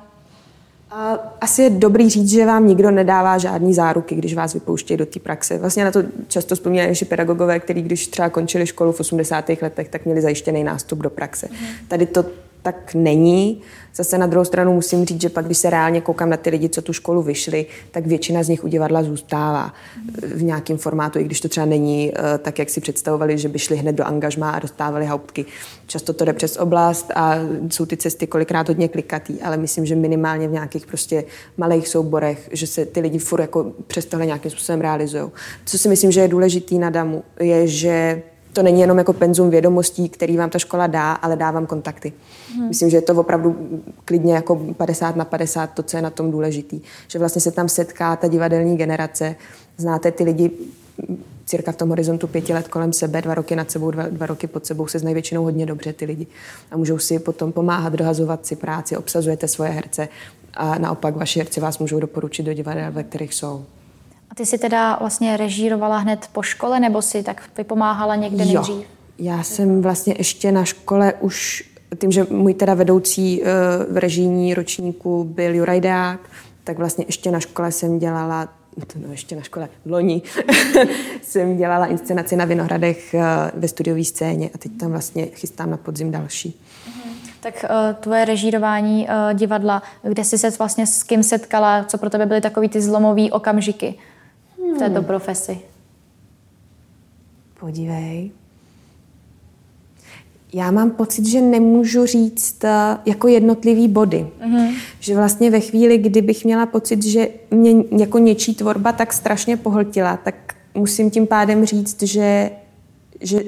A 0.96 1.20
asi 1.42 1.62
je 1.62 1.70
dobrý 1.70 2.10
říct, 2.10 2.30
že 2.30 2.46
vám 2.46 2.68
nikdo 2.68 2.92
nedává 2.92 3.38
žádný 3.38 3.74
záruky, 3.74 4.16
když 4.16 4.34
vás 4.34 4.54
vypouštějí 4.54 4.98
do 4.98 5.06
té 5.06 5.20
praxe. 5.20 5.58
Vlastně 5.58 5.84
na 5.84 5.92
to 5.92 6.04
často 6.28 6.56
vzpomínají 6.56 6.90
naši 6.90 7.06
pedagogové, 7.06 7.60
kteří 7.60 7.82
když 7.82 8.08
třeba 8.08 8.30
končili 8.30 8.68
školu 8.68 8.92
v 8.92 9.00
80. 9.00 9.50
letech, 9.62 9.90
tak 9.90 10.06
měli 10.06 10.22
zajištěný 10.22 10.64
nástup 10.64 11.00
do 11.00 11.10
praxe. 11.10 11.48
Mm. 11.52 11.58
Tady 11.88 12.06
to 12.06 12.26
tak 12.64 12.94
není. 12.94 13.62
Zase 13.96 14.18
na 14.18 14.28
druhou 14.28 14.46
stranu 14.46 14.74
musím 14.74 15.06
říct, 15.06 15.22
že 15.22 15.30
pak, 15.30 15.46
když 15.46 15.58
se 15.58 15.70
reálně 15.70 16.02
koukám 16.02 16.30
na 16.30 16.38
ty 16.38 16.50
lidi, 16.50 16.70
co 16.70 16.82
tu 16.82 16.94
školu 16.94 17.22
vyšli, 17.22 17.66
tak 17.92 18.08
většina 18.08 18.44
z 18.44 18.50
nich 18.50 18.64
u 18.64 18.68
divadla 18.68 19.04
zůstává 19.04 19.74
v 20.36 20.44
nějakém 20.44 20.78
formátu, 20.78 21.20
i 21.20 21.24
když 21.24 21.42
to 21.42 21.50
třeba 21.50 21.66
není 21.66 22.12
eh, 22.16 22.38
tak, 22.38 22.60
jak 22.60 22.70
si 22.70 22.82
představovali, 22.82 23.38
že 23.38 23.50
by 23.50 23.60
šli 23.60 23.76
hned 23.78 23.94
do 23.94 24.04
angažmá 24.04 24.52
a 24.52 24.60
dostávali 24.60 25.06
hauptky. 25.06 25.46
Často 25.88 26.14
to 26.14 26.26
jde 26.26 26.34
přes 26.34 26.58
oblast 26.58 27.12
a 27.16 27.36
jsou 27.70 27.86
ty 27.86 27.98
cesty 27.98 28.28
kolikrát 28.28 28.68
hodně 28.68 28.88
klikatý, 28.88 29.42
ale 29.42 29.58
myslím, 29.58 29.86
že 29.86 29.96
minimálně 29.96 30.48
v 30.48 30.52
nějakých 30.52 30.86
prostě 30.88 31.24
malých 31.58 31.88
souborech, 31.88 32.50
že 32.52 32.68
se 32.68 32.86
ty 32.86 33.00
lidi 33.00 33.20
furt 33.20 33.42
jako 33.42 33.72
přes 33.88 34.06
tohle 34.06 34.26
nějakým 34.26 34.52
způsobem 34.52 34.82
realizují. 34.82 35.32
Co 35.66 35.78
si 35.78 35.90
myslím, 35.90 36.12
že 36.12 36.22
je 36.22 36.28
důležitý 36.28 36.80
na 36.80 36.90
DAMu, 36.90 37.24
je, 37.40 37.68
že 37.68 38.24
to 38.54 38.64
není 38.64 38.82
jenom 38.82 38.98
jako 38.98 39.14
penzum 39.14 39.50
vědomostí, 39.50 40.10
který 40.10 40.38
vám 40.38 40.50
ta 40.50 40.60
škola 40.60 40.88
dá, 40.88 41.12
ale 41.14 41.36
dá 41.36 41.52
vám 41.52 41.66
kontakty. 41.66 42.14
Hmm. 42.56 42.68
Myslím, 42.68 42.90
že 42.90 42.98
je 42.98 43.02
to 43.02 43.14
opravdu 43.14 43.80
klidně 44.06 44.34
jako 44.34 44.56
50 44.56 45.16
na 45.16 45.26
50 45.26 45.68
to, 45.68 45.84
co 45.84 45.98
je 45.98 46.02
na 46.02 46.10
tom 46.10 46.32
důležitý. 46.32 46.82
Že 47.08 47.20
vlastně 47.20 47.42
se 47.42 47.52
tam 47.52 47.70
setká 47.70 48.16
ta 48.16 48.28
divadelní 48.28 48.78
generace, 48.78 49.36
znáte 49.78 50.12
ty 50.12 50.24
lidi 50.24 50.52
cirka 51.46 51.72
v 51.72 51.76
tom 51.76 51.90
horizontu 51.90 52.28
pěti 52.28 52.54
let 52.54 52.68
kolem 52.68 52.94
sebe, 52.94 53.22
dva 53.22 53.34
roky 53.34 53.56
nad 53.56 53.72
sebou, 53.72 53.92
dva, 53.92 54.04
dva 54.08 54.26
roky 54.26 54.48
pod 54.48 54.66
sebou 54.66 54.88
se 54.88 55.00
znají 55.00 55.14
většinou 55.14 55.44
hodně 55.44 55.66
dobře 55.66 55.94
ty 55.94 56.06
lidi. 56.06 56.28
A 56.72 56.78
můžou 56.78 56.98
si 56.98 57.20
potom 57.20 57.52
pomáhat, 57.52 57.94
dohazovat 57.94 58.46
si 58.46 58.56
práci, 58.56 58.98
obsazujete 58.98 59.48
svoje 59.48 59.72
herce 59.72 60.08
a 60.54 60.78
naopak 60.78 61.16
vaši 61.16 61.40
herci 61.40 61.60
vás 61.60 61.80
můžou 61.80 62.00
doporučit 62.00 62.44
do 62.44 62.54
divadel, 62.54 62.92
ve 62.92 63.04
kterých 63.04 63.34
jsou. 63.34 63.66
A 64.34 64.36
ty 64.36 64.46
jsi 64.46 64.58
teda 64.58 64.98
vlastně 65.00 65.38
režírovala 65.38 65.98
hned 65.98 66.30
po 66.32 66.42
škole, 66.42 66.80
nebo 66.80 67.02
si 67.02 67.24
tak 67.24 67.44
vypomáhala 67.58 68.16
někde 68.16 68.44
jo. 68.44 68.54
nejdřív? 68.54 68.88
Já 69.20 69.44
jsem 69.44 69.82
vlastně 69.82 70.16
ještě 70.18 70.52
na 70.52 70.66
škole 70.66 71.14
už, 71.20 71.64
tím, 72.00 72.12
že 72.12 72.28
můj 72.30 72.54
teda 72.54 72.74
vedoucí 72.74 73.42
uh, 73.42 73.48
v 73.94 73.98
režijní 73.98 74.54
ročníku 74.54 75.24
byl 75.24 75.56
Juraj 75.56 75.82
Deák, 75.82 76.20
tak 76.64 76.78
vlastně 76.78 77.06
ještě 77.08 77.32
na 77.32 77.40
škole 77.40 77.72
jsem 77.72 78.00
dělala 78.00 78.50
no 78.96 79.12
ještě 79.12 79.36
na 79.36 79.42
škole, 79.42 79.70
v 79.86 79.92
loni, 79.92 80.22
jsem 81.22 81.58
dělala 81.58 81.86
inscenaci 81.86 82.36
na 82.36 82.46
Vinohradech 82.46 83.14
uh, 83.14 83.22
ve 83.54 83.68
studiové 83.68 84.04
scéně 84.04 84.50
a 84.56 84.58
teď 84.58 84.72
tam 84.80 84.92
vlastně 84.92 85.26
chystám 85.26 85.70
na 85.72 85.78
podzim 85.78 86.12
další. 86.12 86.60
Mhm. 86.88 87.14
Tak 87.40 87.66
uh, 87.70 87.96
tvoje 87.96 88.26
režírování 88.26 89.08
divadla, 89.34 89.84
kde 90.04 90.24
jsi 90.24 90.38
se 90.38 90.50
vlastně 90.50 90.88
s 90.88 91.04
kým 91.04 91.24
setkala, 91.24 91.84
co 91.84 91.98
pro 91.98 92.10
tebe 92.10 92.26
byly 92.26 92.42
takový 92.42 92.70
ty 92.70 92.82
zlomový 92.82 93.32
okamžiky? 93.32 93.96
V 94.76 94.80
této 94.80 94.96
hmm. 94.96 95.06
profesi? 95.06 95.60
Podívej. 97.60 98.32
Já 100.54 100.72
mám 100.72 100.92
pocit, 100.92 101.26
že 101.26 101.42
nemůžu 101.42 102.06
říct 102.06 102.64
eh, 102.64 102.98
jako 103.06 103.28
jednotlivý 103.28 103.88
body. 103.88 104.28
Mm-hmm. 104.42 104.74
Že 105.00 105.16
vlastně 105.16 105.52
ve 105.52 105.60
chvíli, 105.60 105.98
kdybych 105.98 106.46
měla 106.46 106.66
pocit, 106.66 107.04
že 107.04 107.28
mě 107.52 107.84
jako 107.98 108.20
něčí 108.20 108.56
tvorba 108.56 108.92
tak 108.92 109.14
strašně 109.14 109.58
pohltila, 109.58 110.18
tak 110.18 110.36
musím 110.76 111.10
tím 111.10 111.28
pádem 111.28 111.66
říct, 111.66 112.04
že, 112.04 112.52
že 113.22 113.44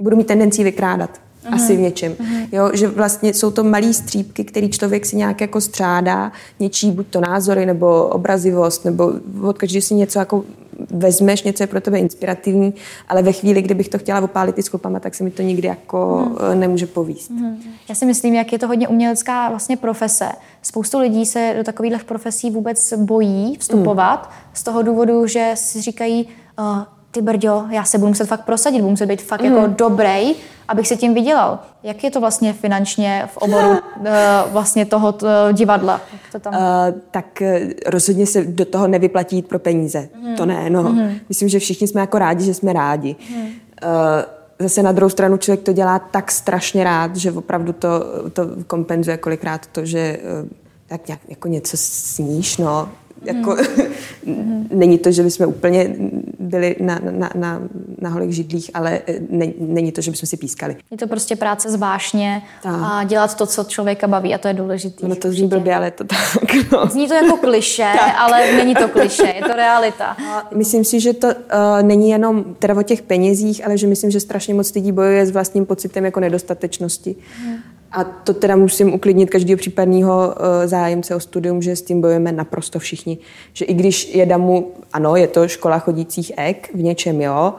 budu 0.00 0.16
mít 0.16 0.26
tendenci 0.26 0.64
vykrádat. 0.64 1.20
Asi 1.52 1.76
v 1.76 1.80
něčem. 1.80 2.16
Jo, 2.52 2.70
že 2.74 2.88
vlastně 2.88 3.34
jsou 3.34 3.50
to 3.50 3.64
malé 3.64 3.92
střípky, 3.92 4.44
který 4.44 4.70
člověk 4.70 5.06
si 5.06 5.16
nějak 5.16 5.40
jako 5.40 5.60
střádá, 5.60 6.32
něčí 6.60 6.90
buď 6.90 7.06
to 7.06 7.20
názory, 7.20 7.66
nebo 7.66 8.06
obrazivost, 8.06 8.84
nebo 8.84 9.12
od 9.42 9.58
každý 9.58 9.80
si 9.80 9.94
něco 9.94 10.18
jako 10.18 10.44
vezmeš, 10.90 11.42
něco 11.42 11.62
je 11.62 11.66
pro 11.66 11.80
tebe 11.80 11.98
inspirativní, 11.98 12.74
ale 13.08 13.22
ve 13.22 13.32
chvíli, 13.32 13.62
kdybych 13.62 13.88
to 13.88 13.98
chtěla 13.98 14.20
opálit 14.20 14.58
i 14.58 14.62
s 14.62 14.68
klupama, 14.68 15.00
tak 15.00 15.14
se 15.14 15.24
mi 15.24 15.30
to 15.30 15.42
nikdy 15.42 15.68
jako 15.68 16.16
hmm. 16.16 16.60
nemůže 16.60 16.86
povíst. 16.86 17.30
Hmm. 17.30 17.62
Já 17.88 17.94
si 17.94 18.06
myslím, 18.06 18.34
jak 18.34 18.52
je 18.52 18.58
to 18.58 18.66
hodně 18.68 18.88
umělecká 18.88 19.48
vlastně 19.48 19.76
profese. 19.76 20.28
Spoustu 20.62 20.98
lidí 20.98 21.26
se 21.26 21.54
do 21.56 21.64
takových 21.64 22.04
profesí 22.04 22.50
vůbec 22.50 22.92
bojí 22.96 23.56
vstupovat 23.58 24.26
hmm. 24.26 24.50
z 24.54 24.62
toho 24.62 24.82
důvodu, 24.82 25.26
že 25.26 25.50
si 25.54 25.80
říkají, 25.82 26.28
uh, 26.58 26.95
ty 27.16 27.22
brďo, 27.22 27.64
já 27.70 27.84
se 27.84 27.98
budu 27.98 28.08
muset 28.08 28.26
fakt 28.26 28.44
prosadit, 28.44 28.80
budu 28.80 28.90
muset 28.90 29.06
být 29.06 29.22
fakt 29.22 29.40
mm. 29.40 29.46
jako 29.46 29.60
mhm. 29.60 29.74
dobrý, 29.74 30.34
abych 30.68 30.88
se 30.88 30.96
tím 30.96 31.14
vydělal. 31.14 31.58
Jak 31.82 32.04
je 32.04 32.10
to 32.10 32.20
vlastně 32.20 32.52
finančně 32.52 33.28
v 33.32 33.36
oboru 33.36 33.68
uh, 33.70 33.76
vlastně 34.52 34.86
toho 34.86 35.14
uh, 35.22 35.28
divadla? 35.52 36.00
to 36.32 36.38
tam... 36.38 36.54
uh, 36.54 36.60
tak 37.10 37.42
rozhodně 37.86 38.26
se 38.26 38.44
do 38.44 38.64
toho 38.64 38.88
nevyplatí 38.88 39.36
jít 39.36 39.48
pro 39.48 39.58
peníze. 39.58 40.08
Mm. 40.22 40.36
To 40.36 40.46
ne, 40.46 40.70
no. 40.70 40.82
Mm. 40.82 41.10
Myslím, 41.28 41.48
že 41.48 41.58
všichni 41.58 41.88
jsme 41.88 42.00
jako 42.00 42.18
rádi, 42.18 42.44
že 42.44 42.54
jsme 42.54 42.72
rádi. 42.72 43.16
Mm. 43.30 43.42
Uh, 43.42 43.50
zase 44.58 44.82
na 44.82 44.92
druhou 44.92 45.10
stranu 45.10 45.36
člověk 45.36 45.62
to 45.62 45.72
dělá 45.72 45.98
tak 45.98 46.30
strašně 46.30 46.84
rád, 46.84 47.16
že 47.16 47.32
opravdu 47.32 47.72
to, 47.72 47.88
to 48.32 48.42
kompenzuje 48.66 49.16
kolikrát 49.16 49.66
to, 49.66 49.84
že 49.84 50.18
uh, 50.42 50.48
tak 50.86 51.08
nějak 51.08 51.20
jako 51.28 51.48
něco 51.48 51.76
sníš, 51.76 52.56
no. 52.56 52.88
Jako, 53.26 53.56
mm. 54.26 54.68
není 54.72 54.98
to, 54.98 55.12
že 55.12 55.22
bychom 55.22 55.46
úplně 55.46 55.96
byli 56.38 56.76
na, 56.80 57.00
na, 57.10 57.30
na, 57.34 57.62
na 58.00 58.10
holých 58.10 58.34
židlích, 58.34 58.70
ale 58.74 59.00
eh, 59.06 59.18
ne, 59.30 59.46
není 59.58 59.92
to, 59.92 60.00
že 60.00 60.10
bychom 60.10 60.26
si 60.26 60.36
pískali. 60.36 60.76
Je 60.90 60.96
to 60.96 61.06
prostě 61.06 61.36
práce 61.36 61.70
z 61.70 61.74
vášně 61.74 62.42
a 62.64 63.04
dělat 63.04 63.34
to, 63.34 63.46
co 63.46 63.64
člověka 63.64 64.06
baví 64.06 64.34
a 64.34 64.38
to 64.38 64.48
je 64.48 64.54
důležité. 64.54 65.08
No 65.08 65.16
to 65.16 65.32
zní 65.32 65.48
blbě, 65.48 65.74
ale 65.74 65.90
to 65.90 66.04
tak. 66.04 66.18
No. 66.72 66.86
Zní 66.86 67.08
to 67.08 67.14
jako 67.14 67.36
kliše, 67.36 67.92
ale 68.18 68.52
není 68.52 68.74
to 68.74 68.88
kliše, 68.88 69.26
je 69.36 69.42
to 69.42 69.56
realita. 69.56 70.16
Myslím 70.54 70.84
si, 70.84 71.00
že 71.00 71.12
to 71.12 71.26
uh, 71.26 71.32
není 71.82 72.10
jenom 72.10 72.44
teda 72.58 72.74
o 72.74 72.82
těch 72.82 73.02
penězích, 73.02 73.66
ale 73.66 73.78
že 73.78 73.86
myslím, 73.86 74.10
že 74.10 74.20
strašně 74.20 74.54
moc 74.54 74.74
lidí 74.74 74.92
bojuje 74.92 75.26
s 75.26 75.30
vlastním 75.30 75.66
pocitem 75.66 76.04
jako 76.04 76.20
nedostatečnosti. 76.20 77.16
Hmm. 77.42 77.56
A 77.96 78.04
to 78.04 78.34
teda 78.34 78.56
musím 78.56 78.94
uklidnit 78.94 79.30
každého 79.30 79.58
případného 79.58 80.26
uh, 80.26 80.66
zájemce 80.66 81.14
o 81.14 81.20
studium, 81.20 81.62
že 81.62 81.76
s 81.76 81.82
tím 81.82 82.00
bojujeme 82.00 82.32
naprosto 82.32 82.78
všichni. 82.78 83.18
Že 83.52 83.64
i 83.64 83.74
když 83.74 84.14
je 84.14 84.26
damu, 84.26 84.72
ano, 84.92 85.16
je 85.16 85.26
to 85.28 85.48
škola 85.48 85.78
chodících 85.78 86.32
ek, 86.36 86.70
v 86.74 86.82
něčem 86.82 87.20
jo, 87.20 87.54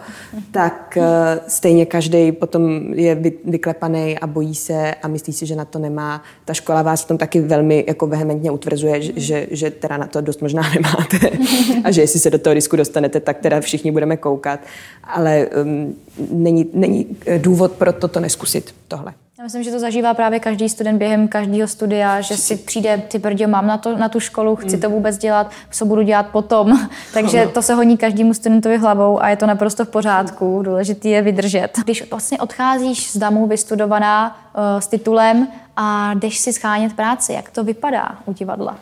tak 0.51 0.98
uh, 0.98 1.03
stejně 1.48 1.86
každý 1.86 2.32
potom 2.32 2.94
je 2.94 3.15
vy, 3.15 3.34
vyklepaný 3.46 4.20
a 4.20 4.27
bojí 4.27 4.56
se 4.56 4.94
a 4.94 5.08
myslí 5.08 5.34
si, 5.34 5.46
že 5.46 5.56
na 5.56 5.65
to 5.65 5.79
nemá. 5.79 6.24
Ta 6.46 6.53
škola 6.53 6.82
vás 6.82 7.03
v 7.03 7.08
tom 7.08 7.17
taky 7.17 7.41
velmi 7.41 7.84
jako 7.88 8.08
vehementně 8.08 8.51
utvrzuje, 8.51 9.01
že, 9.01 9.48
že, 9.51 9.72
teda 9.72 9.98
na 9.98 10.08
to 10.08 10.22
dost 10.22 10.41
možná 10.41 10.62
nemáte 10.74 11.38
a 11.84 11.91
že 11.91 12.01
jestli 12.01 12.20
se 12.20 12.29
do 12.29 12.39
toho 12.39 12.53
disku 12.53 12.75
dostanete, 12.75 13.20
tak 13.20 13.38
teda 13.38 13.62
všichni 13.62 13.91
budeme 13.91 14.17
koukat. 14.17 14.60
Ale 15.03 15.48
um, 15.63 15.96
není, 16.32 16.70
není 16.74 17.17
důvod 17.38 17.72
pro 17.72 17.94
toto 17.94 18.20
neskusit 18.20 18.75
tohle. 18.88 19.13
Já 19.38 19.44
myslím, 19.44 19.63
že 19.63 19.72
to 19.72 19.79
zažívá 19.79 20.13
právě 20.13 20.39
každý 20.39 20.70
student 20.70 21.00
během 21.00 21.27
každého 21.27 21.67
studia, 21.67 22.22
že 22.22 22.38
si 22.38 22.56
přijde, 22.56 23.03
ty 23.08 23.20
brdě, 23.20 23.48
mám 23.48 23.67
na, 23.67 23.77
to, 23.77 23.98
na 23.98 24.10
tu 24.10 24.20
školu, 24.20 24.56
chci 24.56 24.77
to 24.77 24.89
vůbec 24.89 25.17
dělat, 25.17 25.51
co 25.72 25.86
budu 25.86 26.01
dělat 26.01 26.24
potom. 26.24 26.88
Takže 27.13 27.50
to 27.53 27.62
se 27.62 27.74
honí 27.74 27.98
každému 27.98 28.34
studentovi 28.34 28.77
hlavou 28.77 29.24
a 29.24 29.29
je 29.29 29.36
to 29.36 29.46
naprosto 29.46 29.86
v 29.86 29.89
pořádku. 29.89 30.62
Důležité 30.63 31.10
je 31.10 31.22
vydržet. 31.22 31.70
Když 31.84 32.10
vlastně 32.10 32.38
odcházíš 32.38 33.12
z 33.12 33.17
DAMu 33.17 33.48
vystudovaná 33.48 34.38
uh, 34.56 34.79
s 34.79 34.88
titulem 34.88 35.48
a 35.75 36.13
jdeš 36.13 36.39
si 36.39 36.53
schánět 36.53 36.94
práci, 36.94 37.34
jak 37.34 37.50
to 37.50 37.63
vypadá 37.63 38.17
u 38.25 38.34
divadla? 38.34 38.77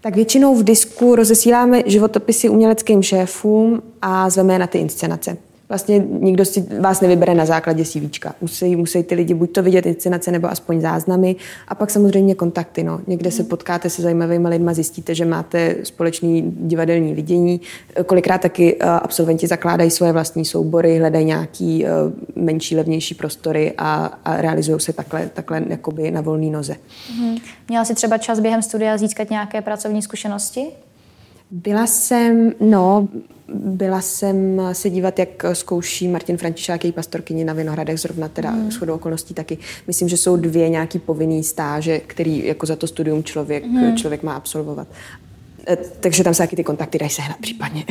Tak 0.00 0.14
většinou 0.14 0.54
v 0.54 0.64
disku 0.64 1.14
rozesíláme 1.14 1.82
životopisy 1.86 2.48
uměleckým 2.48 3.02
šéfům 3.02 3.82
a 4.02 4.30
zveme 4.30 4.58
na 4.58 4.66
ty 4.66 4.78
inscenace 4.78 5.36
vlastně 5.68 5.98
nikdo 5.98 6.44
si 6.44 6.66
vás 6.80 7.00
nevybere 7.00 7.34
na 7.34 7.46
základě 7.46 7.84
CV. 7.84 8.00
Musí, 8.40 8.76
musí 8.76 9.02
ty 9.02 9.14
lidi 9.14 9.34
buď 9.34 9.52
to 9.52 9.62
vidět 9.62 9.86
inscenace 9.86 10.30
nebo 10.30 10.50
aspoň 10.50 10.80
záznamy 10.80 11.36
a 11.68 11.74
pak 11.74 11.90
samozřejmě 11.90 12.34
kontakty. 12.34 12.82
No. 12.82 13.00
Někde 13.06 13.30
se 13.30 13.44
potkáte 13.44 13.90
se 13.90 14.02
zajímavými 14.02 14.48
lidmi, 14.48 14.74
zjistíte, 14.74 15.14
že 15.14 15.24
máte 15.24 15.76
společný 15.82 16.42
divadelní 16.56 17.14
vidění. 17.14 17.60
Kolikrát 18.06 18.40
taky 18.40 18.76
eh, 18.80 18.84
absolventi 18.84 19.46
zakládají 19.46 19.90
svoje 19.90 20.12
vlastní 20.12 20.44
soubory, 20.44 20.98
hledají 20.98 21.24
nějaký 21.24 21.86
eh, 21.86 21.88
menší, 22.36 22.76
levnější 22.76 23.14
prostory 23.14 23.72
a, 23.78 24.18
a 24.24 24.40
realizují 24.40 24.80
se 24.80 24.92
takhle, 24.92 25.30
takhle 25.34 25.62
jakoby 25.68 26.10
na 26.10 26.20
volné 26.20 26.50
noze. 26.50 26.76
Mhm. 27.18 27.36
Měla 27.68 27.84
jsi 27.84 27.94
třeba 27.94 28.18
čas 28.18 28.40
během 28.40 28.62
studia 28.62 28.96
získat 28.98 29.30
nějaké 29.30 29.62
pracovní 29.62 30.02
zkušenosti? 30.02 30.66
Byla 31.50 31.86
jsem, 31.86 32.52
no, 32.60 33.08
byla 33.54 34.00
jsem 34.00 34.60
se 34.72 34.90
dívat, 34.90 35.18
jak 35.18 35.44
zkouší 35.52 36.08
Martin 36.08 36.36
Františák, 36.36 36.84
její 36.84 36.92
pastorkyni 36.92 37.44
na 37.44 37.52
Vinohradech, 37.52 38.00
zrovna 38.00 38.28
teda 38.28 38.50
mm. 38.50 38.70
shodou 38.70 38.94
okolností 38.94 39.34
taky. 39.34 39.58
Myslím, 39.86 40.08
že 40.08 40.16
jsou 40.16 40.36
dvě 40.36 40.68
nějaký 40.68 40.98
povinný 40.98 41.44
stáže, 41.44 41.98
který 41.98 42.46
jako 42.46 42.66
za 42.66 42.76
to 42.76 42.86
studium 42.86 43.24
člověk, 43.24 43.66
mm. 43.66 43.96
člověk 43.96 44.22
má 44.22 44.34
absolvovat. 44.34 44.88
E, 45.68 45.76
takže 45.76 46.24
tam 46.24 46.34
se 46.34 46.42
taky 46.42 46.56
ty 46.56 46.64
kontakty 46.64 46.98
dají 46.98 47.10
sehnat 47.10 47.38
případně. 47.38 47.84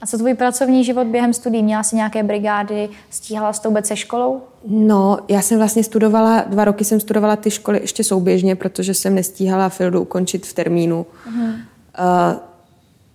A 0.00 0.06
co 0.06 0.18
tvůj 0.18 0.34
pracovní 0.34 0.84
život 0.84 1.06
během 1.06 1.32
studií? 1.32 1.62
Měla 1.62 1.82
jsi 1.82 1.96
nějaké 1.96 2.22
brigády? 2.22 2.88
Stíhala 3.10 3.52
jsi 3.52 3.62
to 3.62 3.68
vůbec 3.68 3.86
se 3.86 3.96
školou? 3.96 4.40
No, 4.66 5.18
já 5.28 5.42
jsem 5.42 5.58
vlastně 5.58 5.84
studovala, 5.84 6.44
dva 6.46 6.64
roky 6.64 6.84
jsem 6.84 7.00
studovala 7.00 7.36
ty 7.36 7.50
školy 7.50 7.80
ještě 7.80 8.04
souběžně, 8.04 8.56
protože 8.56 8.94
jsem 8.94 9.14
nestíhala 9.14 9.68
Fildu 9.68 10.00
ukončit 10.02 10.46
v 10.46 10.52
termínu. 10.52 11.06
Mm. 11.30 11.44
Uh, 11.44 11.54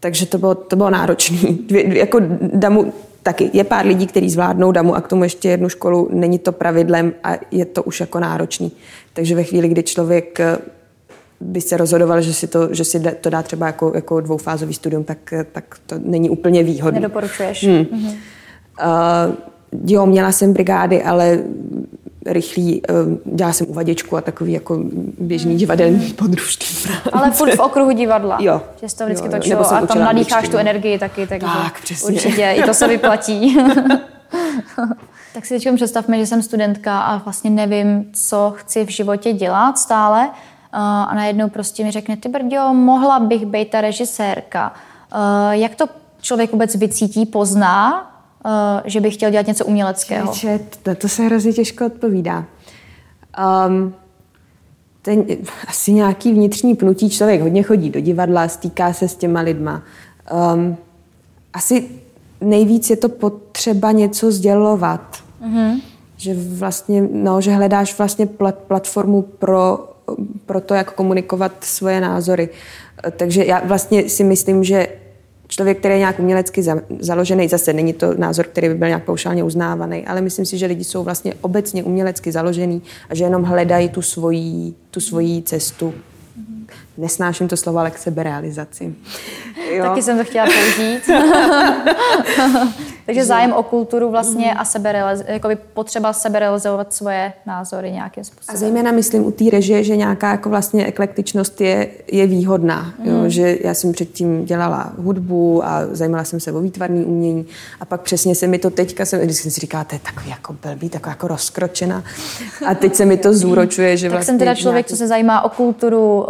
takže 0.03 0.25
to 0.25 0.37
bylo, 0.37 0.55
to 0.55 0.75
bylo 0.75 0.89
náročné. 0.89 1.37
Jako 1.87 2.19
damu, 2.53 2.93
taky 3.23 3.49
je 3.53 3.63
pár 3.63 3.85
lidí, 3.85 4.07
kteří 4.07 4.29
zvládnou 4.29 4.71
damu 4.71 4.95
a 4.95 5.01
k 5.01 5.07
tomu 5.07 5.23
ještě 5.23 5.49
jednu 5.49 5.69
školu, 5.69 6.09
není 6.11 6.39
to 6.39 6.51
pravidlem 6.51 7.13
a 7.23 7.33
je 7.51 7.65
to 7.65 7.83
už 7.83 7.99
jako 7.99 8.19
náročný. 8.19 8.71
Takže 9.13 9.35
ve 9.35 9.43
chvíli, 9.43 9.69
kdy 9.69 9.83
člověk 9.83 10.39
eh, 10.39 10.57
by 11.39 11.61
se 11.61 11.77
rozhodoval, 11.77 12.21
že 12.21 12.33
si 12.33 12.47
to, 12.47 12.73
že 12.73 12.83
si 12.83 12.99
to 12.99 13.29
dá 13.29 13.43
třeba 13.43 13.67
jako, 13.67 13.91
jako 13.95 14.21
dvoufázový 14.21 14.73
studium, 14.73 15.03
tak, 15.03 15.33
eh, 15.33 15.43
tak 15.51 15.75
to 15.85 15.95
není 16.03 16.29
úplně 16.29 16.63
výhodné. 16.63 16.99
Nedoporučuješ. 16.99 17.63
Hmm. 17.67 17.75
Mm-hmm. 17.75 18.15
Uh, 18.83 19.35
jo, 19.87 20.05
měla 20.05 20.31
jsem 20.31 20.53
brigády, 20.53 21.03
ale 21.03 21.43
rychlý, 22.25 22.81
eh, 22.89 22.93
dělala 23.25 23.53
jsem 23.53 23.69
uvaděčku 23.69 24.17
a 24.17 24.21
takový 24.21 24.51
jako 24.53 24.79
běžný 25.19 25.55
divadelní 25.55 26.13
podružství. 26.13 26.91
Ale 27.13 27.31
furt 27.31 27.55
v 27.55 27.59
okruhu 27.59 27.91
divadla. 27.91 28.37
Jo. 28.41 28.61
Že 28.81 28.95
to 28.95 29.05
vždycky 29.05 29.27
jo, 29.27 29.31
jo. 29.33 29.39
točilo 29.39 29.73
a 29.73 29.85
tam 29.85 29.99
nadýcháš 29.99 30.49
tu 30.49 30.57
energii 30.57 30.99
taky, 30.99 31.27
takže 31.27 31.47
tak, 31.47 31.81
přesně. 31.81 32.15
určitě 32.15 32.53
i 32.57 32.63
to 32.63 32.73
se 32.73 32.87
vyplatí. 32.87 33.57
tak 35.33 35.45
si 35.45 35.59
teď 35.59 35.75
představme, 35.75 36.17
že 36.17 36.25
jsem 36.25 36.41
studentka 36.41 37.01
a 37.01 37.17
vlastně 37.17 37.49
nevím, 37.49 38.05
co 38.13 38.53
chci 38.57 38.85
v 38.85 38.89
životě 38.89 39.33
dělat 39.33 39.77
stále 39.77 40.29
a 40.71 41.15
najednou 41.15 41.49
prostě 41.49 41.83
mi 41.83 41.91
řekne, 41.91 42.17
ty 42.17 42.29
brďo, 42.29 42.73
mohla 42.73 43.19
bych 43.19 43.45
být 43.45 43.69
ta 43.69 43.81
režisérka. 43.81 44.73
Jak 45.51 45.75
to 45.75 45.85
člověk 46.21 46.51
vůbec 46.51 46.75
vycítí, 46.75 47.25
pozná, 47.25 48.12
že 48.85 49.01
bych 49.01 49.13
chtěl 49.13 49.31
dělat 49.31 49.47
něco 49.47 49.65
uměleckého? 49.65 50.33
Čet, 50.33 50.79
to, 50.83 50.95
to 50.95 51.09
se 51.09 51.23
hrozně 51.23 51.53
těžko 51.53 51.85
odpovídá. 51.85 52.45
Um, 53.67 53.93
ten, 55.01 55.25
asi 55.67 55.93
nějaký 55.93 56.33
vnitřní 56.33 56.75
pnutí 56.75 57.09
člověk 57.09 57.41
hodně 57.41 57.63
chodí 57.63 57.89
do 57.89 57.99
divadla, 57.99 58.47
stýká 58.47 58.93
se 58.93 59.07
s 59.07 59.15
těma 59.15 59.39
lidma. 59.39 59.83
Um, 60.53 60.77
asi 61.53 61.89
nejvíc 62.41 62.89
je 62.89 62.95
to 62.95 63.09
potřeba 63.09 63.91
něco 63.91 64.31
sdělovat. 64.31 65.23
Mm-hmm. 65.45 65.81
Že 66.17 66.35
vlastně, 66.49 67.07
no, 67.11 67.41
že 67.41 67.51
hledáš 67.51 67.97
vlastně 67.97 68.25
plat, 68.25 68.55
platformu 68.55 69.21
pro, 69.21 69.89
pro 70.45 70.61
to, 70.61 70.73
jak 70.73 70.91
komunikovat 70.91 71.51
svoje 71.61 72.01
názory. 72.01 72.49
Takže 73.17 73.45
já 73.45 73.61
vlastně 73.65 74.09
si 74.09 74.23
myslím, 74.23 74.63
že 74.63 74.87
člověk, 75.53 75.79
který 75.79 75.93
je 75.93 75.97
nějak 75.97 76.19
umělecky 76.19 76.63
za, 76.63 76.75
založený, 76.99 77.47
zase 77.47 77.73
není 77.73 77.93
to 77.93 78.13
názor, 78.13 78.45
který 78.45 78.67
by 78.67 78.75
byl 78.75 78.87
nějak 78.87 79.03
paušálně 79.03 79.43
uznávaný, 79.43 80.05
ale 80.07 80.21
myslím 80.21 80.45
si, 80.45 80.57
že 80.57 80.65
lidi 80.65 80.83
jsou 80.83 81.03
vlastně 81.03 81.33
obecně 81.41 81.83
umělecky 81.83 82.31
založený 82.31 82.81
a 83.09 83.15
že 83.15 83.23
jenom 83.23 83.43
hledají 83.43 83.89
tu 83.89 84.01
svoji, 84.01 84.73
tu 84.91 84.99
svoji 84.99 85.41
cestu. 85.41 85.93
Nesnáším 86.97 87.47
to 87.47 87.57
slovo, 87.57 87.79
ale 87.79 87.91
k 87.91 87.97
seberealizaci. 87.97 88.95
Jo. 89.71 89.83
Taky 89.83 90.01
jsem 90.01 90.17
to 90.17 90.23
chtěla 90.23 90.45
použít. 90.45 91.01
Takže 93.05 93.21
že... 93.21 93.25
zájem 93.25 93.53
o 93.53 93.63
kulturu 93.63 94.11
vlastně 94.11 94.51
mm. 94.51 94.59
a 94.59 94.63
seberealiz- 94.63 95.23
jakoby 95.27 95.57
potřeba 95.73 96.13
seberealizovat 96.13 96.93
svoje 96.93 97.33
názory 97.45 97.91
nějakým 97.91 98.23
způsobem. 98.23 98.55
A 98.55 98.59
zejména 98.59 98.91
myslím 98.91 99.25
u 99.25 99.31
té 99.31 99.49
režie, 99.49 99.83
že 99.83 99.97
nějaká 99.97 100.31
jako 100.31 100.49
vlastně 100.49 100.85
eklektičnost 100.85 101.61
je, 101.61 101.89
je 102.11 102.27
výhodná. 102.27 102.93
Mm. 102.99 103.05
Jo? 103.05 103.17
Mhm. 103.17 103.29
Že 103.29 103.57
já 103.61 103.73
jsem 103.73 103.91
předtím 103.91 104.45
dělala 104.45 104.93
hudbu 104.97 105.65
a 105.65 105.81
zajímala 105.91 106.23
jsem 106.23 106.39
se 106.39 106.51
o 106.51 106.59
výtvarný 106.59 107.05
umění 107.05 107.45
a 107.79 107.85
pak 107.85 108.01
přesně 108.01 108.35
se 108.35 108.47
mi 108.47 108.59
to 108.59 108.69
teďka, 108.69 109.05
jsem, 109.05 109.19
když 109.19 109.37
jsem 109.37 109.51
si 109.51 109.59
říkala, 109.59 109.83
to 109.83 109.95
je 109.95 109.99
takový 109.99 110.29
jako 110.29 110.55
blbý, 110.63 110.89
taková 110.89 111.11
jako 111.11 111.27
rozkročena. 111.27 112.03
A 112.67 112.75
teď 112.75 112.95
se 112.95 113.05
mi 113.05 113.17
to 113.17 113.33
zúročuje, 113.33 113.97
že 113.97 114.07
tak 114.07 114.11
vlastně... 114.11 114.25
jsem 114.25 114.39
teda 114.39 114.55
člověk, 114.55 114.85
nějaký... 114.85 114.89
co 114.89 114.95
se 114.95 115.07
zajímá 115.07 115.41
o 115.41 115.49
kulturu, 115.49 116.25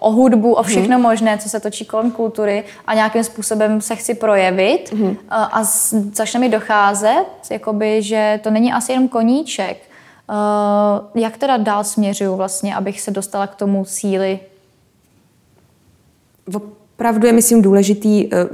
o 0.00 0.10
hudbu, 0.12 0.52
o 0.52 0.62
všechno 0.62 0.98
mm. 0.98 1.02
možné, 1.02 1.38
co 1.38 1.48
se 1.48 1.60
točí 1.60 1.84
kolem 1.84 2.10
kultury 2.10 2.64
a 2.86 2.94
nějakým 2.94 3.24
způsobem 3.24 3.80
se 3.80 3.96
chci 3.96 4.14
projevit 4.14 4.92
mm. 4.92 5.16
a 5.28 5.64
začne 6.12 6.40
mi 6.40 6.48
docházet, 6.48 7.26
jakoby, 7.50 8.02
že 8.02 8.40
to 8.42 8.50
není 8.50 8.72
asi 8.72 8.92
jenom 8.92 9.08
koníček. 9.08 9.76
Jak 11.14 11.36
teda 11.36 11.56
dál 11.56 11.84
směřuju 11.84 12.36
vlastně, 12.36 12.74
abych 12.76 13.00
se 13.00 13.10
dostala 13.10 13.46
k 13.46 13.54
tomu 13.54 13.84
síly? 13.84 14.40
Opravdu 16.54 17.26
je, 17.26 17.32
myslím, 17.32 17.62
důležitý 17.62 18.34
eh, 18.34 18.48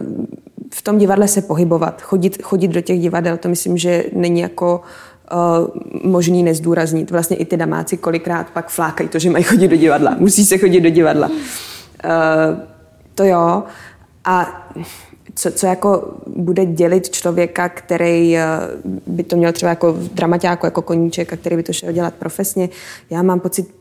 v 0.74 0.82
tom 0.82 0.98
divadle 0.98 1.28
se 1.28 1.42
pohybovat, 1.42 2.02
chodit, 2.02 2.42
chodit 2.42 2.68
do 2.68 2.80
těch 2.80 3.00
divadel, 3.00 3.36
to 3.36 3.48
myslím, 3.48 3.78
že 3.78 4.04
není 4.12 4.40
jako 4.40 4.80
uh, 5.32 6.10
možný 6.10 6.42
nezdůraznit. 6.42 7.10
Vlastně 7.10 7.36
i 7.36 7.44
ty 7.44 7.56
damáci 7.56 7.96
kolikrát 7.96 8.50
pak 8.50 8.68
flákají 8.68 9.08
to, 9.08 9.18
že 9.18 9.30
mají 9.30 9.44
chodit 9.44 9.68
do 9.68 9.76
divadla. 9.76 10.16
Musí 10.18 10.44
se 10.44 10.58
chodit 10.58 10.80
do 10.80 10.90
divadla. 10.90 11.28
Uh, 11.28 11.34
to 13.14 13.24
jo. 13.24 13.62
A 14.24 14.66
co, 15.36 15.50
co 15.50 15.66
jako 15.66 16.14
bude 16.26 16.66
dělit 16.66 17.10
člověka, 17.10 17.68
který 17.68 18.36
eh, 18.36 18.46
by 19.06 19.22
to 19.22 19.36
měl 19.36 19.52
třeba 19.52 19.70
jako 19.70 19.92
v 19.92 20.08
dramaťáku, 20.08 20.66
jako 20.66 20.82
koníček 20.82 21.32
a 21.32 21.36
který 21.36 21.56
by 21.56 21.62
to 21.62 21.72
šel 21.72 21.92
dělat 21.92 22.14
profesně. 22.14 22.68
Já 23.10 23.22
mám 23.22 23.40
pocit 23.40 23.74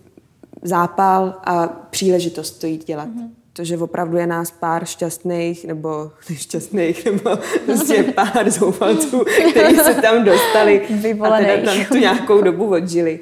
zápal 0.61 1.33
a 1.43 1.67
příležitost 1.67 2.51
to 2.51 2.67
jít 2.67 2.87
dělat. 2.87 3.07
Mm-hmm. 3.07 3.29
To, 3.53 3.63
že 3.63 3.77
opravdu 3.77 4.17
je 4.17 4.27
nás 4.27 4.51
pár 4.51 4.85
šťastných, 4.85 5.65
nebo 5.65 6.11
nešťastných, 6.29 7.05
nebo 7.05 7.37
prostě 7.65 8.03
pár 8.03 8.49
zoufalců, 8.49 9.23
kteří 9.51 9.75
se 9.75 9.93
tam 9.93 10.23
dostali 10.23 10.81
a 11.21 11.37
teda 11.37 11.73
tam 11.73 11.85
tu 11.85 11.97
nějakou 11.97 12.41
dobu 12.41 12.67
odžili. 12.67 13.19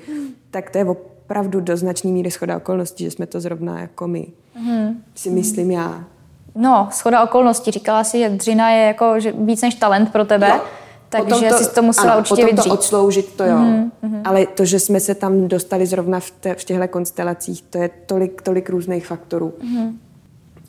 Tak 0.52 0.70
to 0.70 0.78
je 0.78 0.86
opravdu 0.86 1.60
do 1.60 1.78
značné 1.78 2.12
míry 2.12 2.32
schoda 2.32 2.58
okolností, 2.58 3.04
že 3.04 3.12
jsme 3.12 3.26
to 3.26 3.40
zrovna 3.40 3.82
jako 3.82 4.08
my. 4.08 4.28
Mm-hmm. 4.58 4.96
Si 5.16 5.30
myslím 5.30 5.72
já. 5.72 6.06
No, 6.56 6.88
schoda 6.92 7.24
okolností. 7.24 7.72
Říkala 7.72 8.04
si, 8.04 8.20
že 8.20 8.30
dřina 8.30 8.70
je 8.70 8.88
jako 8.88 9.20
že 9.20 9.32
víc 9.32 9.62
než 9.62 9.76
talent 9.76 10.12
pro 10.12 10.26
tebe. 10.26 10.50
Jo. 10.50 10.62
Takže 11.10 11.50
to, 11.50 11.58
si 11.58 11.76
to 11.76 11.82
musela 11.82 12.12
ano, 12.12 12.20
určitě 12.20 12.42
potom 12.42 12.56
vydřít. 12.56 12.70
to 12.70 12.74
odsloužit, 12.74 13.36
to 13.36 13.44
jo. 13.44 13.58
Mm-hmm. 13.58 14.22
Ale 14.26 14.46
to, 14.46 14.66
že 14.66 14.80
jsme 14.80 15.00
se 15.00 15.16
tam 15.16 15.48
dostali 15.48 15.86
zrovna 15.86 16.20
v, 16.20 16.32
te, 16.32 16.56
v 16.56 16.64
těchto 16.64 16.88
konstelacích, 16.88 17.62
to 17.62 17.78
je 17.78 17.90
tolik, 18.06 18.42
tolik 18.42 18.70
různých 18.70 19.08
faktorů. 19.08 19.54
Mm-hmm. 19.64 19.94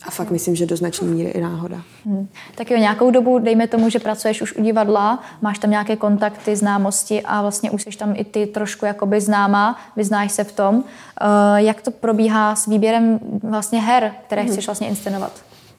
A 0.06 0.10
fakt 0.10 0.30
myslím, 0.30 0.56
že 0.56 0.66
do 0.66 0.76
značné 0.76 1.06
míry 1.06 1.28
i 1.30 1.40
náhoda. 1.40 1.80
Hmm. 2.04 2.28
Tak 2.54 2.70
jo, 2.70 2.76
nějakou 2.76 3.10
dobu, 3.10 3.38
dejme 3.38 3.68
tomu, 3.68 3.90
že 3.90 3.98
pracuješ 3.98 4.42
už 4.42 4.56
u 4.56 4.62
divadla, 4.62 5.22
máš 5.42 5.58
tam 5.58 5.70
nějaké 5.70 5.96
kontakty, 5.96 6.56
známosti 6.56 7.22
a 7.22 7.42
vlastně 7.42 7.70
už 7.70 7.82
jsi 7.82 7.90
tam 7.90 8.14
i 8.16 8.24
ty 8.24 8.46
trošku 8.46 8.86
jakoby 8.86 9.20
známá, 9.20 9.78
vyznáš 9.96 10.32
se 10.32 10.44
v 10.44 10.52
tom. 10.52 10.74
Uh, 10.76 10.84
jak 11.56 11.82
to 11.82 11.90
probíhá 11.90 12.56
s 12.56 12.66
výběrem 12.66 13.20
vlastně 13.42 13.80
her, 13.80 14.12
které 14.26 14.42
hmm. 14.42 14.50
chceš 14.50 14.66
vlastně 14.66 14.88
inscenovat? 14.88 15.32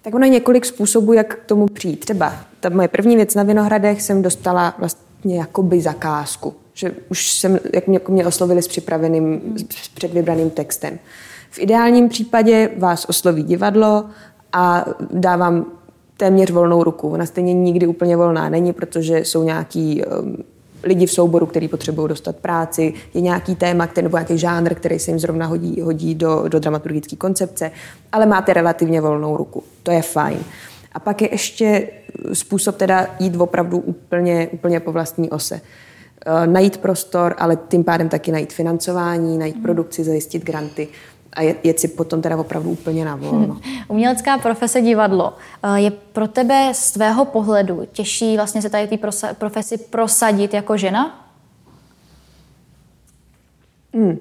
Tak 0.05 0.15
ono 0.15 0.25
je 0.25 0.29
několik 0.29 0.65
způsobů, 0.65 1.13
jak 1.13 1.35
k 1.35 1.45
tomu 1.45 1.67
přijít. 1.67 1.99
Třeba 1.99 2.33
ta 2.59 2.69
moje 2.69 2.87
první 2.87 3.15
věc 3.15 3.35
na 3.35 3.43
Vinohradech 3.43 4.01
jsem 4.01 4.21
dostala 4.21 4.75
vlastně 4.77 5.37
jakoby 5.37 5.81
zakázku. 5.81 6.53
Že 6.73 6.91
už 7.09 7.31
jsem, 7.31 7.59
jak 7.73 7.87
mě, 7.87 7.95
jako 7.95 8.11
mě 8.11 8.25
oslovili 8.25 8.61
s 8.61 8.67
připraveným, 8.67 9.41
s 9.83 9.87
předvybraným 9.87 10.49
textem. 10.49 10.99
V 11.51 11.59
ideálním 11.59 12.09
případě 12.09 12.69
vás 12.77 13.05
osloví 13.09 13.43
divadlo 13.43 14.05
a 14.53 14.85
dávám 15.11 15.65
téměř 16.17 16.51
volnou 16.51 16.83
ruku. 16.83 17.09
Ona 17.09 17.25
stejně 17.25 17.53
nikdy 17.53 17.87
úplně 17.87 18.17
volná 18.17 18.49
není, 18.49 18.73
protože 18.73 19.19
jsou 19.19 19.43
nějaký 19.43 20.03
um, 20.05 20.37
lidi 20.83 21.05
v 21.05 21.11
souboru, 21.11 21.45
který 21.45 21.67
potřebují 21.67 22.09
dostat 22.09 22.35
práci, 22.35 22.93
je 23.13 23.21
nějaký 23.21 23.55
téma, 23.55 23.87
který, 23.87 24.03
nebo 24.03 24.17
nějaký 24.17 24.37
žánr, 24.37 24.75
který 24.75 24.99
se 24.99 25.11
jim 25.11 25.19
zrovna 25.19 25.45
hodí, 25.45 25.81
hodí 25.81 26.15
do, 26.15 26.43
do 26.47 26.59
dramaturgické 26.59 27.15
koncepce, 27.15 27.71
ale 28.11 28.25
máte 28.25 28.53
relativně 28.53 29.01
volnou 29.01 29.37
ruku. 29.37 29.63
To 29.83 29.91
je 29.91 30.01
fajn. 30.01 30.39
A 30.91 30.99
pak 30.99 31.21
je 31.21 31.29
ještě 31.31 31.87
způsob 32.33 32.75
teda 32.75 33.07
jít 33.19 33.35
opravdu 33.35 33.77
úplně, 33.77 34.47
úplně 34.51 34.79
po 34.79 34.91
vlastní 34.91 35.29
ose. 35.29 35.61
Uh, 36.27 36.47
najít 36.47 36.77
prostor, 36.77 37.35
ale 37.37 37.57
tím 37.67 37.83
pádem 37.83 38.09
taky 38.09 38.31
najít 38.31 38.53
financování, 38.53 39.37
najít 39.37 39.61
produkci, 39.61 40.03
zajistit 40.03 40.43
granty 40.43 40.87
a 41.35 41.41
jet 41.41 41.79
si 41.79 41.87
potom 41.87 42.21
teda 42.21 42.37
opravdu 42.37 42.69
úplně 42.69 43.05
na 43.05 43.15
volno. 43.15 43.53
Hmm. 43.53 43.77
Umělecká 43.87 44.37
profese 44.37 44.81
divadlo. 44.81 45.33
Eh, 45.63 45.79
je 45.79 45.91
pro 45.91 46.27
tebe 46.27 46.71
z 46.73 46.91
tvého 46.91 47.25
pohledu 47.25 47.87
těžší 47.91 48.35
vlastně 48.35 48.61
se 48.61 48.69
tady 48.69 48.87
té 48.87 48.97
profesi 49.33 49.77
prosadit 49.77 50.53
jako 50.53 50.77
žena? 50.77 51.27
Hmm. 53.93 54.17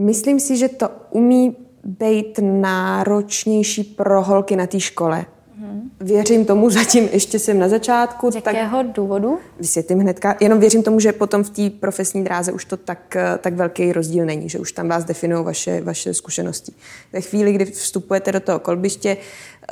Myslím 0.00 0.40
si, 0.40 0.56
že 0.56 0.68
to 0.68 0.88
umí 1.10 1.56
být 1.84 2.38
náročnější 2.42 3.84
pro 3.84 4.22
holky 4.22 4.56
na 4.56 4.66
té 4.66 4.80
škole. 4.80 5.24
Hmm. 5.60 5.90
Věřím 6.00 6.44
tomu, 6.44 6.70
zatím 6.70 7.08
ještě 7.12 7.38
jsem 7.38 7.58
na 7.58 7.68
začátku. 7.68 8.30
Z 8.30 8.34
jakého 8.34 8.76
tak 8.76 8.92
důvodu? 8.92 9.38
Vysvětlím 9.58 9.98
hnedka. 9.98 10.36
Jenom 10.40 10.60
věřím 10.60 10.82
tomu, 10.82 11.00
že 11.00 11.12
potom 11.12 11.44
v 11.44 11.50
té 11.50 11.70
profesní 11.70 12.24
dráze 12.24 12.52
už 12.52 12.64
to 12.64 12.76
tak, 12.76 13.16
tak 13.38 13.54
velký 13.54 13.92
rozdíl 13.92 14.24
není, 14.24 14.48
že 14.48 14.58
už 14.58 14.72
tam 14.72 14.88
vás 14.88 15.04
definují 15.04 15.44
vaše, 15.44 15.80
vaše 15.80 16.14
zkušenosti. 16.14 16.72
Ve 17.12 17.20
chvíli, 17.20 17.52
kdy 17.52 17.64
vstupujete 17.64 18.32
do 18.32 18.40
toho 18.40 18.58
kolbiště, 18.58 19.16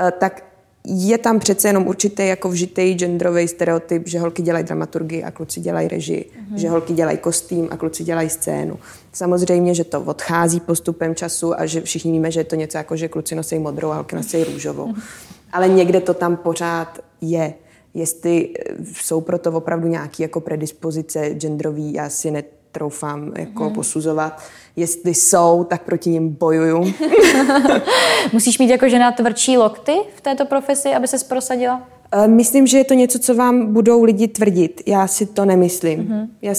eh, 0.01 0.13
tak 0.19 0.45
je 0.85 1.19
tam 1.19 1.39
přece 1.39 1.69
jenom 1.69 1.87
určitý 1.87 2.27
jako 2.27 2.49
vžitý 2.49 2.95
genderový 2.95 3.49
stereotyp, 3.49 4.09
že 4.09 4.19
holky 4.19 4.43
dělají 4.43 4.65
dramaturgii 4.65 5.23
a 5.23 5.31
kluci 5.31 5.61
dělají 5.61 5.89
režii, 5.89 6.25
mm-hmm. 6.25 6.57
že 6.57 6.69
holky 6.69 6.93
dělají 6.93 7.19
kostým 7.19 7.69
a 7.71 7.77
kluci 7.77 8.05
dělají 8.05 8.31
scénu. 8.31 8.79
Samozřejmě, 9.13 9.75
že 9.75 9.85
to 9.85 10.01
odchází 10.01 10.61
postupem 10.61 11.15
času 11.15 11.61
a 11.61 11.67
že 11.67 11.81
všichni 11.81 12.13
víme, 12.13 12.31
že 12.31 12.41
je 12.41 12.45
to 12.45 12.57
něco 12.57 12.79
jako, 12.79 12.97
že 12.97 13.09
kluci 13.09 13.35
nosí 13.35 13.59
modrou 13.59 13.91
a 13.91 13.95
holky 13.95 14.17
nosí 14.17 14.45
růžovou. 14.45 14.93
Mm-hmm 14.93 15.28
ale 15.53 15.69
někde 15.69 16.01
to 16.01 16.15
tam 16.15 16.37
pořád 16.37 16.99
je. 17.21 17.55
Jestli 17.95 18.55
eh, 18.59 18.75
jsou 18.93 19.21
proto 19.21 19.53
opravdu 19.53 19.89
nějaké 19.89 20.23
jako 20.23 20.41
predispozice 20.41 21.31
genderový, 21.31 21.93
já 21.93 22.09
si 22.09 22.31
netroufám 22.31 23.33
jako 23.37 23.65
hmm. 23.65 23.75
posuzovat. 23.75 24.43
Jestli 24.77 25.15
jsou, 25.15 25.65
tak 25.65 25.83
proti 25.83 26.11
ním 26.11 26.29
bojuju. 26.29 26.95
Musíš 28.33 28.59
mít 28.59 28.71
jako 28.71 28.89
žena 28.89 29.13
tvrdší 29.13 29.59
lokty 29.59 29.97
v 30.17 30.21
této 30.21 30.47
profesi, 30.47 30.95
aby 30.95 31.09
se 31.09 31.25
prosadila? 31.25 31.98
Eh, 32.13 32.29
myslím, 32.29 32.67
že 32.67 32.79
je 32.79 32.85
to 32.85 32.95
něco, 32.95 33.19
co 33.19 33.35
vám 33.35 33.73
budou 33.73 34.05
lidi 34.05 34.29
tvrdit. 34.29 34.83
Já 34.87 35.07
si 35.07 35.27
to 35.27 35.45
nemyslím. 35.45 36.05
Mm-hmm. 36.05 36.29
Já, 36.43 36.55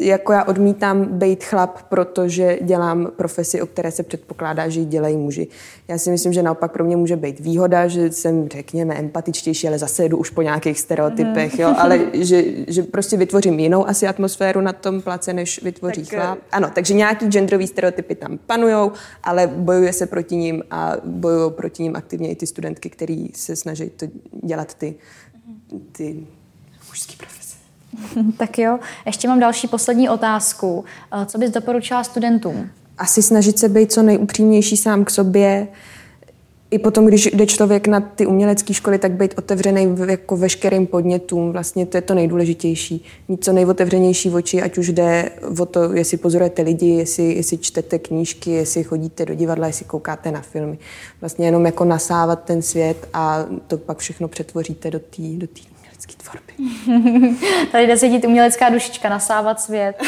jako 0.00 0.32
já 0.32 0.44
odmítám 0.44 1.04
být 1.04 1.44
chlap, 1.44 1.82
protože 1.88 2.58
dělám 2.62 3.10
profesi, 3.16 3.62
o 3.62 3.66
které 3.66 3.90
se 3.90 4.02
předpokládá, 4.02 4.68
že 4.68 4.80
ji 4.80 4.86
dělají 4.86 5.16
muži. 5.16 5.48
Já 5.88 5.98
si 5.98 6.10
myslím, 6.10 6.32
že 6.32 6.42
naopak 6.42 6.72
pro 6.72 6.84
mě 6.84 6.96
může 6.96 7.16
být 7.16 7.40
výhoda, 7.40 7.88
že 7.88 8.12
jsem, 8.12 8.48
řekněme, 8.48 8.94
empatičtější, 8.94 9.68
ale 9.68 9.78
zase 9.78 10.04
jdu 10.04 10.16
už 10.16 10.30
po 10.30 10.42
nějakých 10.42 10.80
stereotypech, 10.80 11.54
mm-hmm. 11.54 11.62
jo, 11.62 11.74
ale 11.78 12.00
že, 12.12 12.44
že 12.68 12.82
prostě 12.82 13.16
vytvořím 13.16 13.58
jinou 13.58 13.88
asi 13.88 14.06
atmosféru 14.06 14.60
na 14.60 14.72
tom 14.72 15.02
place, 15.02 15.32
než 15.32 15.62
vytvoří 15.62 16.02
tak, 16.02 16.10
chlap. 16.10 16.38
Eh, 16.38 16.46
ano, 16.52 16.70
takže 16.74 16.94
nějaký 16.94 17.26
genderový 17.26 17.66
stereotypy 17.66 18.14
tam 18.14 18.38
panujou, 18.46 18.92
ale 19.22 19.46
bojuje 19.46 19.92
se 19.92 20.06
proti 20.06 20.36
ním 20.36 20.62
a 20.70 20.92
bojují 21.04 21.52
proti 21.52 21.82
ním 21.82 21.96
aktivně 21.96 22.30
i 22.30 22.36
ty 22.36 22.46
studentky, 22.46 22.90
který 22.90 23.28
se 23.34 23.56
snaží 23.56 23.90
to 23.90 24.06
dělat 24.42 24.74
ty 24.74 24.93
ty 25.92 26.26
mužské 26.88 27.14
profese. 27.16 27.56
tak 28.36 28.58
jo, 28.58 28.78
ještě 29.06 29.28
mám 29.28 29.40
další 29.40 29.68
poslední 29.68 30.08
otázku. 30.08 30.84
Eh, 31.12 31.26
co 31.26 31.38
bys 31.38 31.50
doporučila 31.50 32.04
studentům? 32.04 32.70
Asi 32.98 33.22
snažit 33.22 33.58
se 33.58 33.68
být 33.68 33.92
co 33.92 34.02
nejupřímnější 34.02 34.76
sám 34.76 35.04
k 35.04 35.10
sobě. 35.10 35.68
I 36.74 36.78
potom, 36.78 37.06
když 37.06 37.26
jde 37.26 37.46
člověk 37.46 37.86
na 37.86 38.00
ty 38.00 38.26
umělecké 38.26 38.74
školy, 38.74 38.98
tak 38.98 39.12
být 39.12 39.34
otevřený 39.38 39.96
jako 40.08 40.36
veškerým 40.36 40.86
podnětům. 40.86 41.52
Vlastně 41.52 41.86
to 41.86 41.96
je 41.96 42.00
to 42.00 42.14
nejdůležitější. 42.14 43.04
Mít 43.28 43.44
co 43.44 43.52
nejotevřenější 43.52 44.30
oči, 44.30 44.62
ať 44.62 44.78
už 44.78 44.88
jde 44.88 45.30
o 45.60 45.66
to, 45.66 45.92
jestli 45.92 46.16
pozorujete 46.16 46.62
lidi, 46.62 46.86
jestli, 46.86 47.34
jestli 47.34 47.58
čtete 47.58 47.98
knížky, 47.98 48.50
jestli 48.50 48.84
chodíte 48.84 49.24
do 49.24 49.34
divadla, 49.34 49.66
jestli 49.66 49.84
koukáte 49.84 50.30
na 50.30 50.40
filmy. 50.40 50.78
Vlastně 51.20 51.46
jenom 51.46 51.66
jako 51.66 51.84
nasávat 51.84 52.44
ten 52.44 52.62
svět 52.62 53.08
a 53.12 53.46
to 53.66 53.78
pak 53.78 53.98
všechno 53.98 54.28
přetvoříte 54.28 54.90
do 54.90 54.98
té 54.98 55.22
do 55.22 55.46
umělecké 56.04 56.14
tvorby. 56.16 56.52
Tady 57.72 57.86
jde 57.86 57.96
sedít 57.96 58.24
umělecká 58.24 58.68
dušička, 58.70 59.08
nasávat 59.08 59.60
svět. 59.60 60.02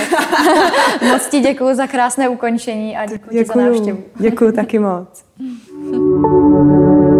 moc 1.08 1.26
ti 1.26 1.40
děkuji 1.40 1.74
za 1.74 1.86
krásné 1.86 2.28
ukončení 2.28 2.96
a 2.96 3.06
děkuji, 3.06 3.38
děkuji 3.38 3.62
za 3.62 3.70
návštěvu. 3.70 4.02
Děkuji 4.18 4.52
taky 4.52 4.78
moc. 4.78 5.24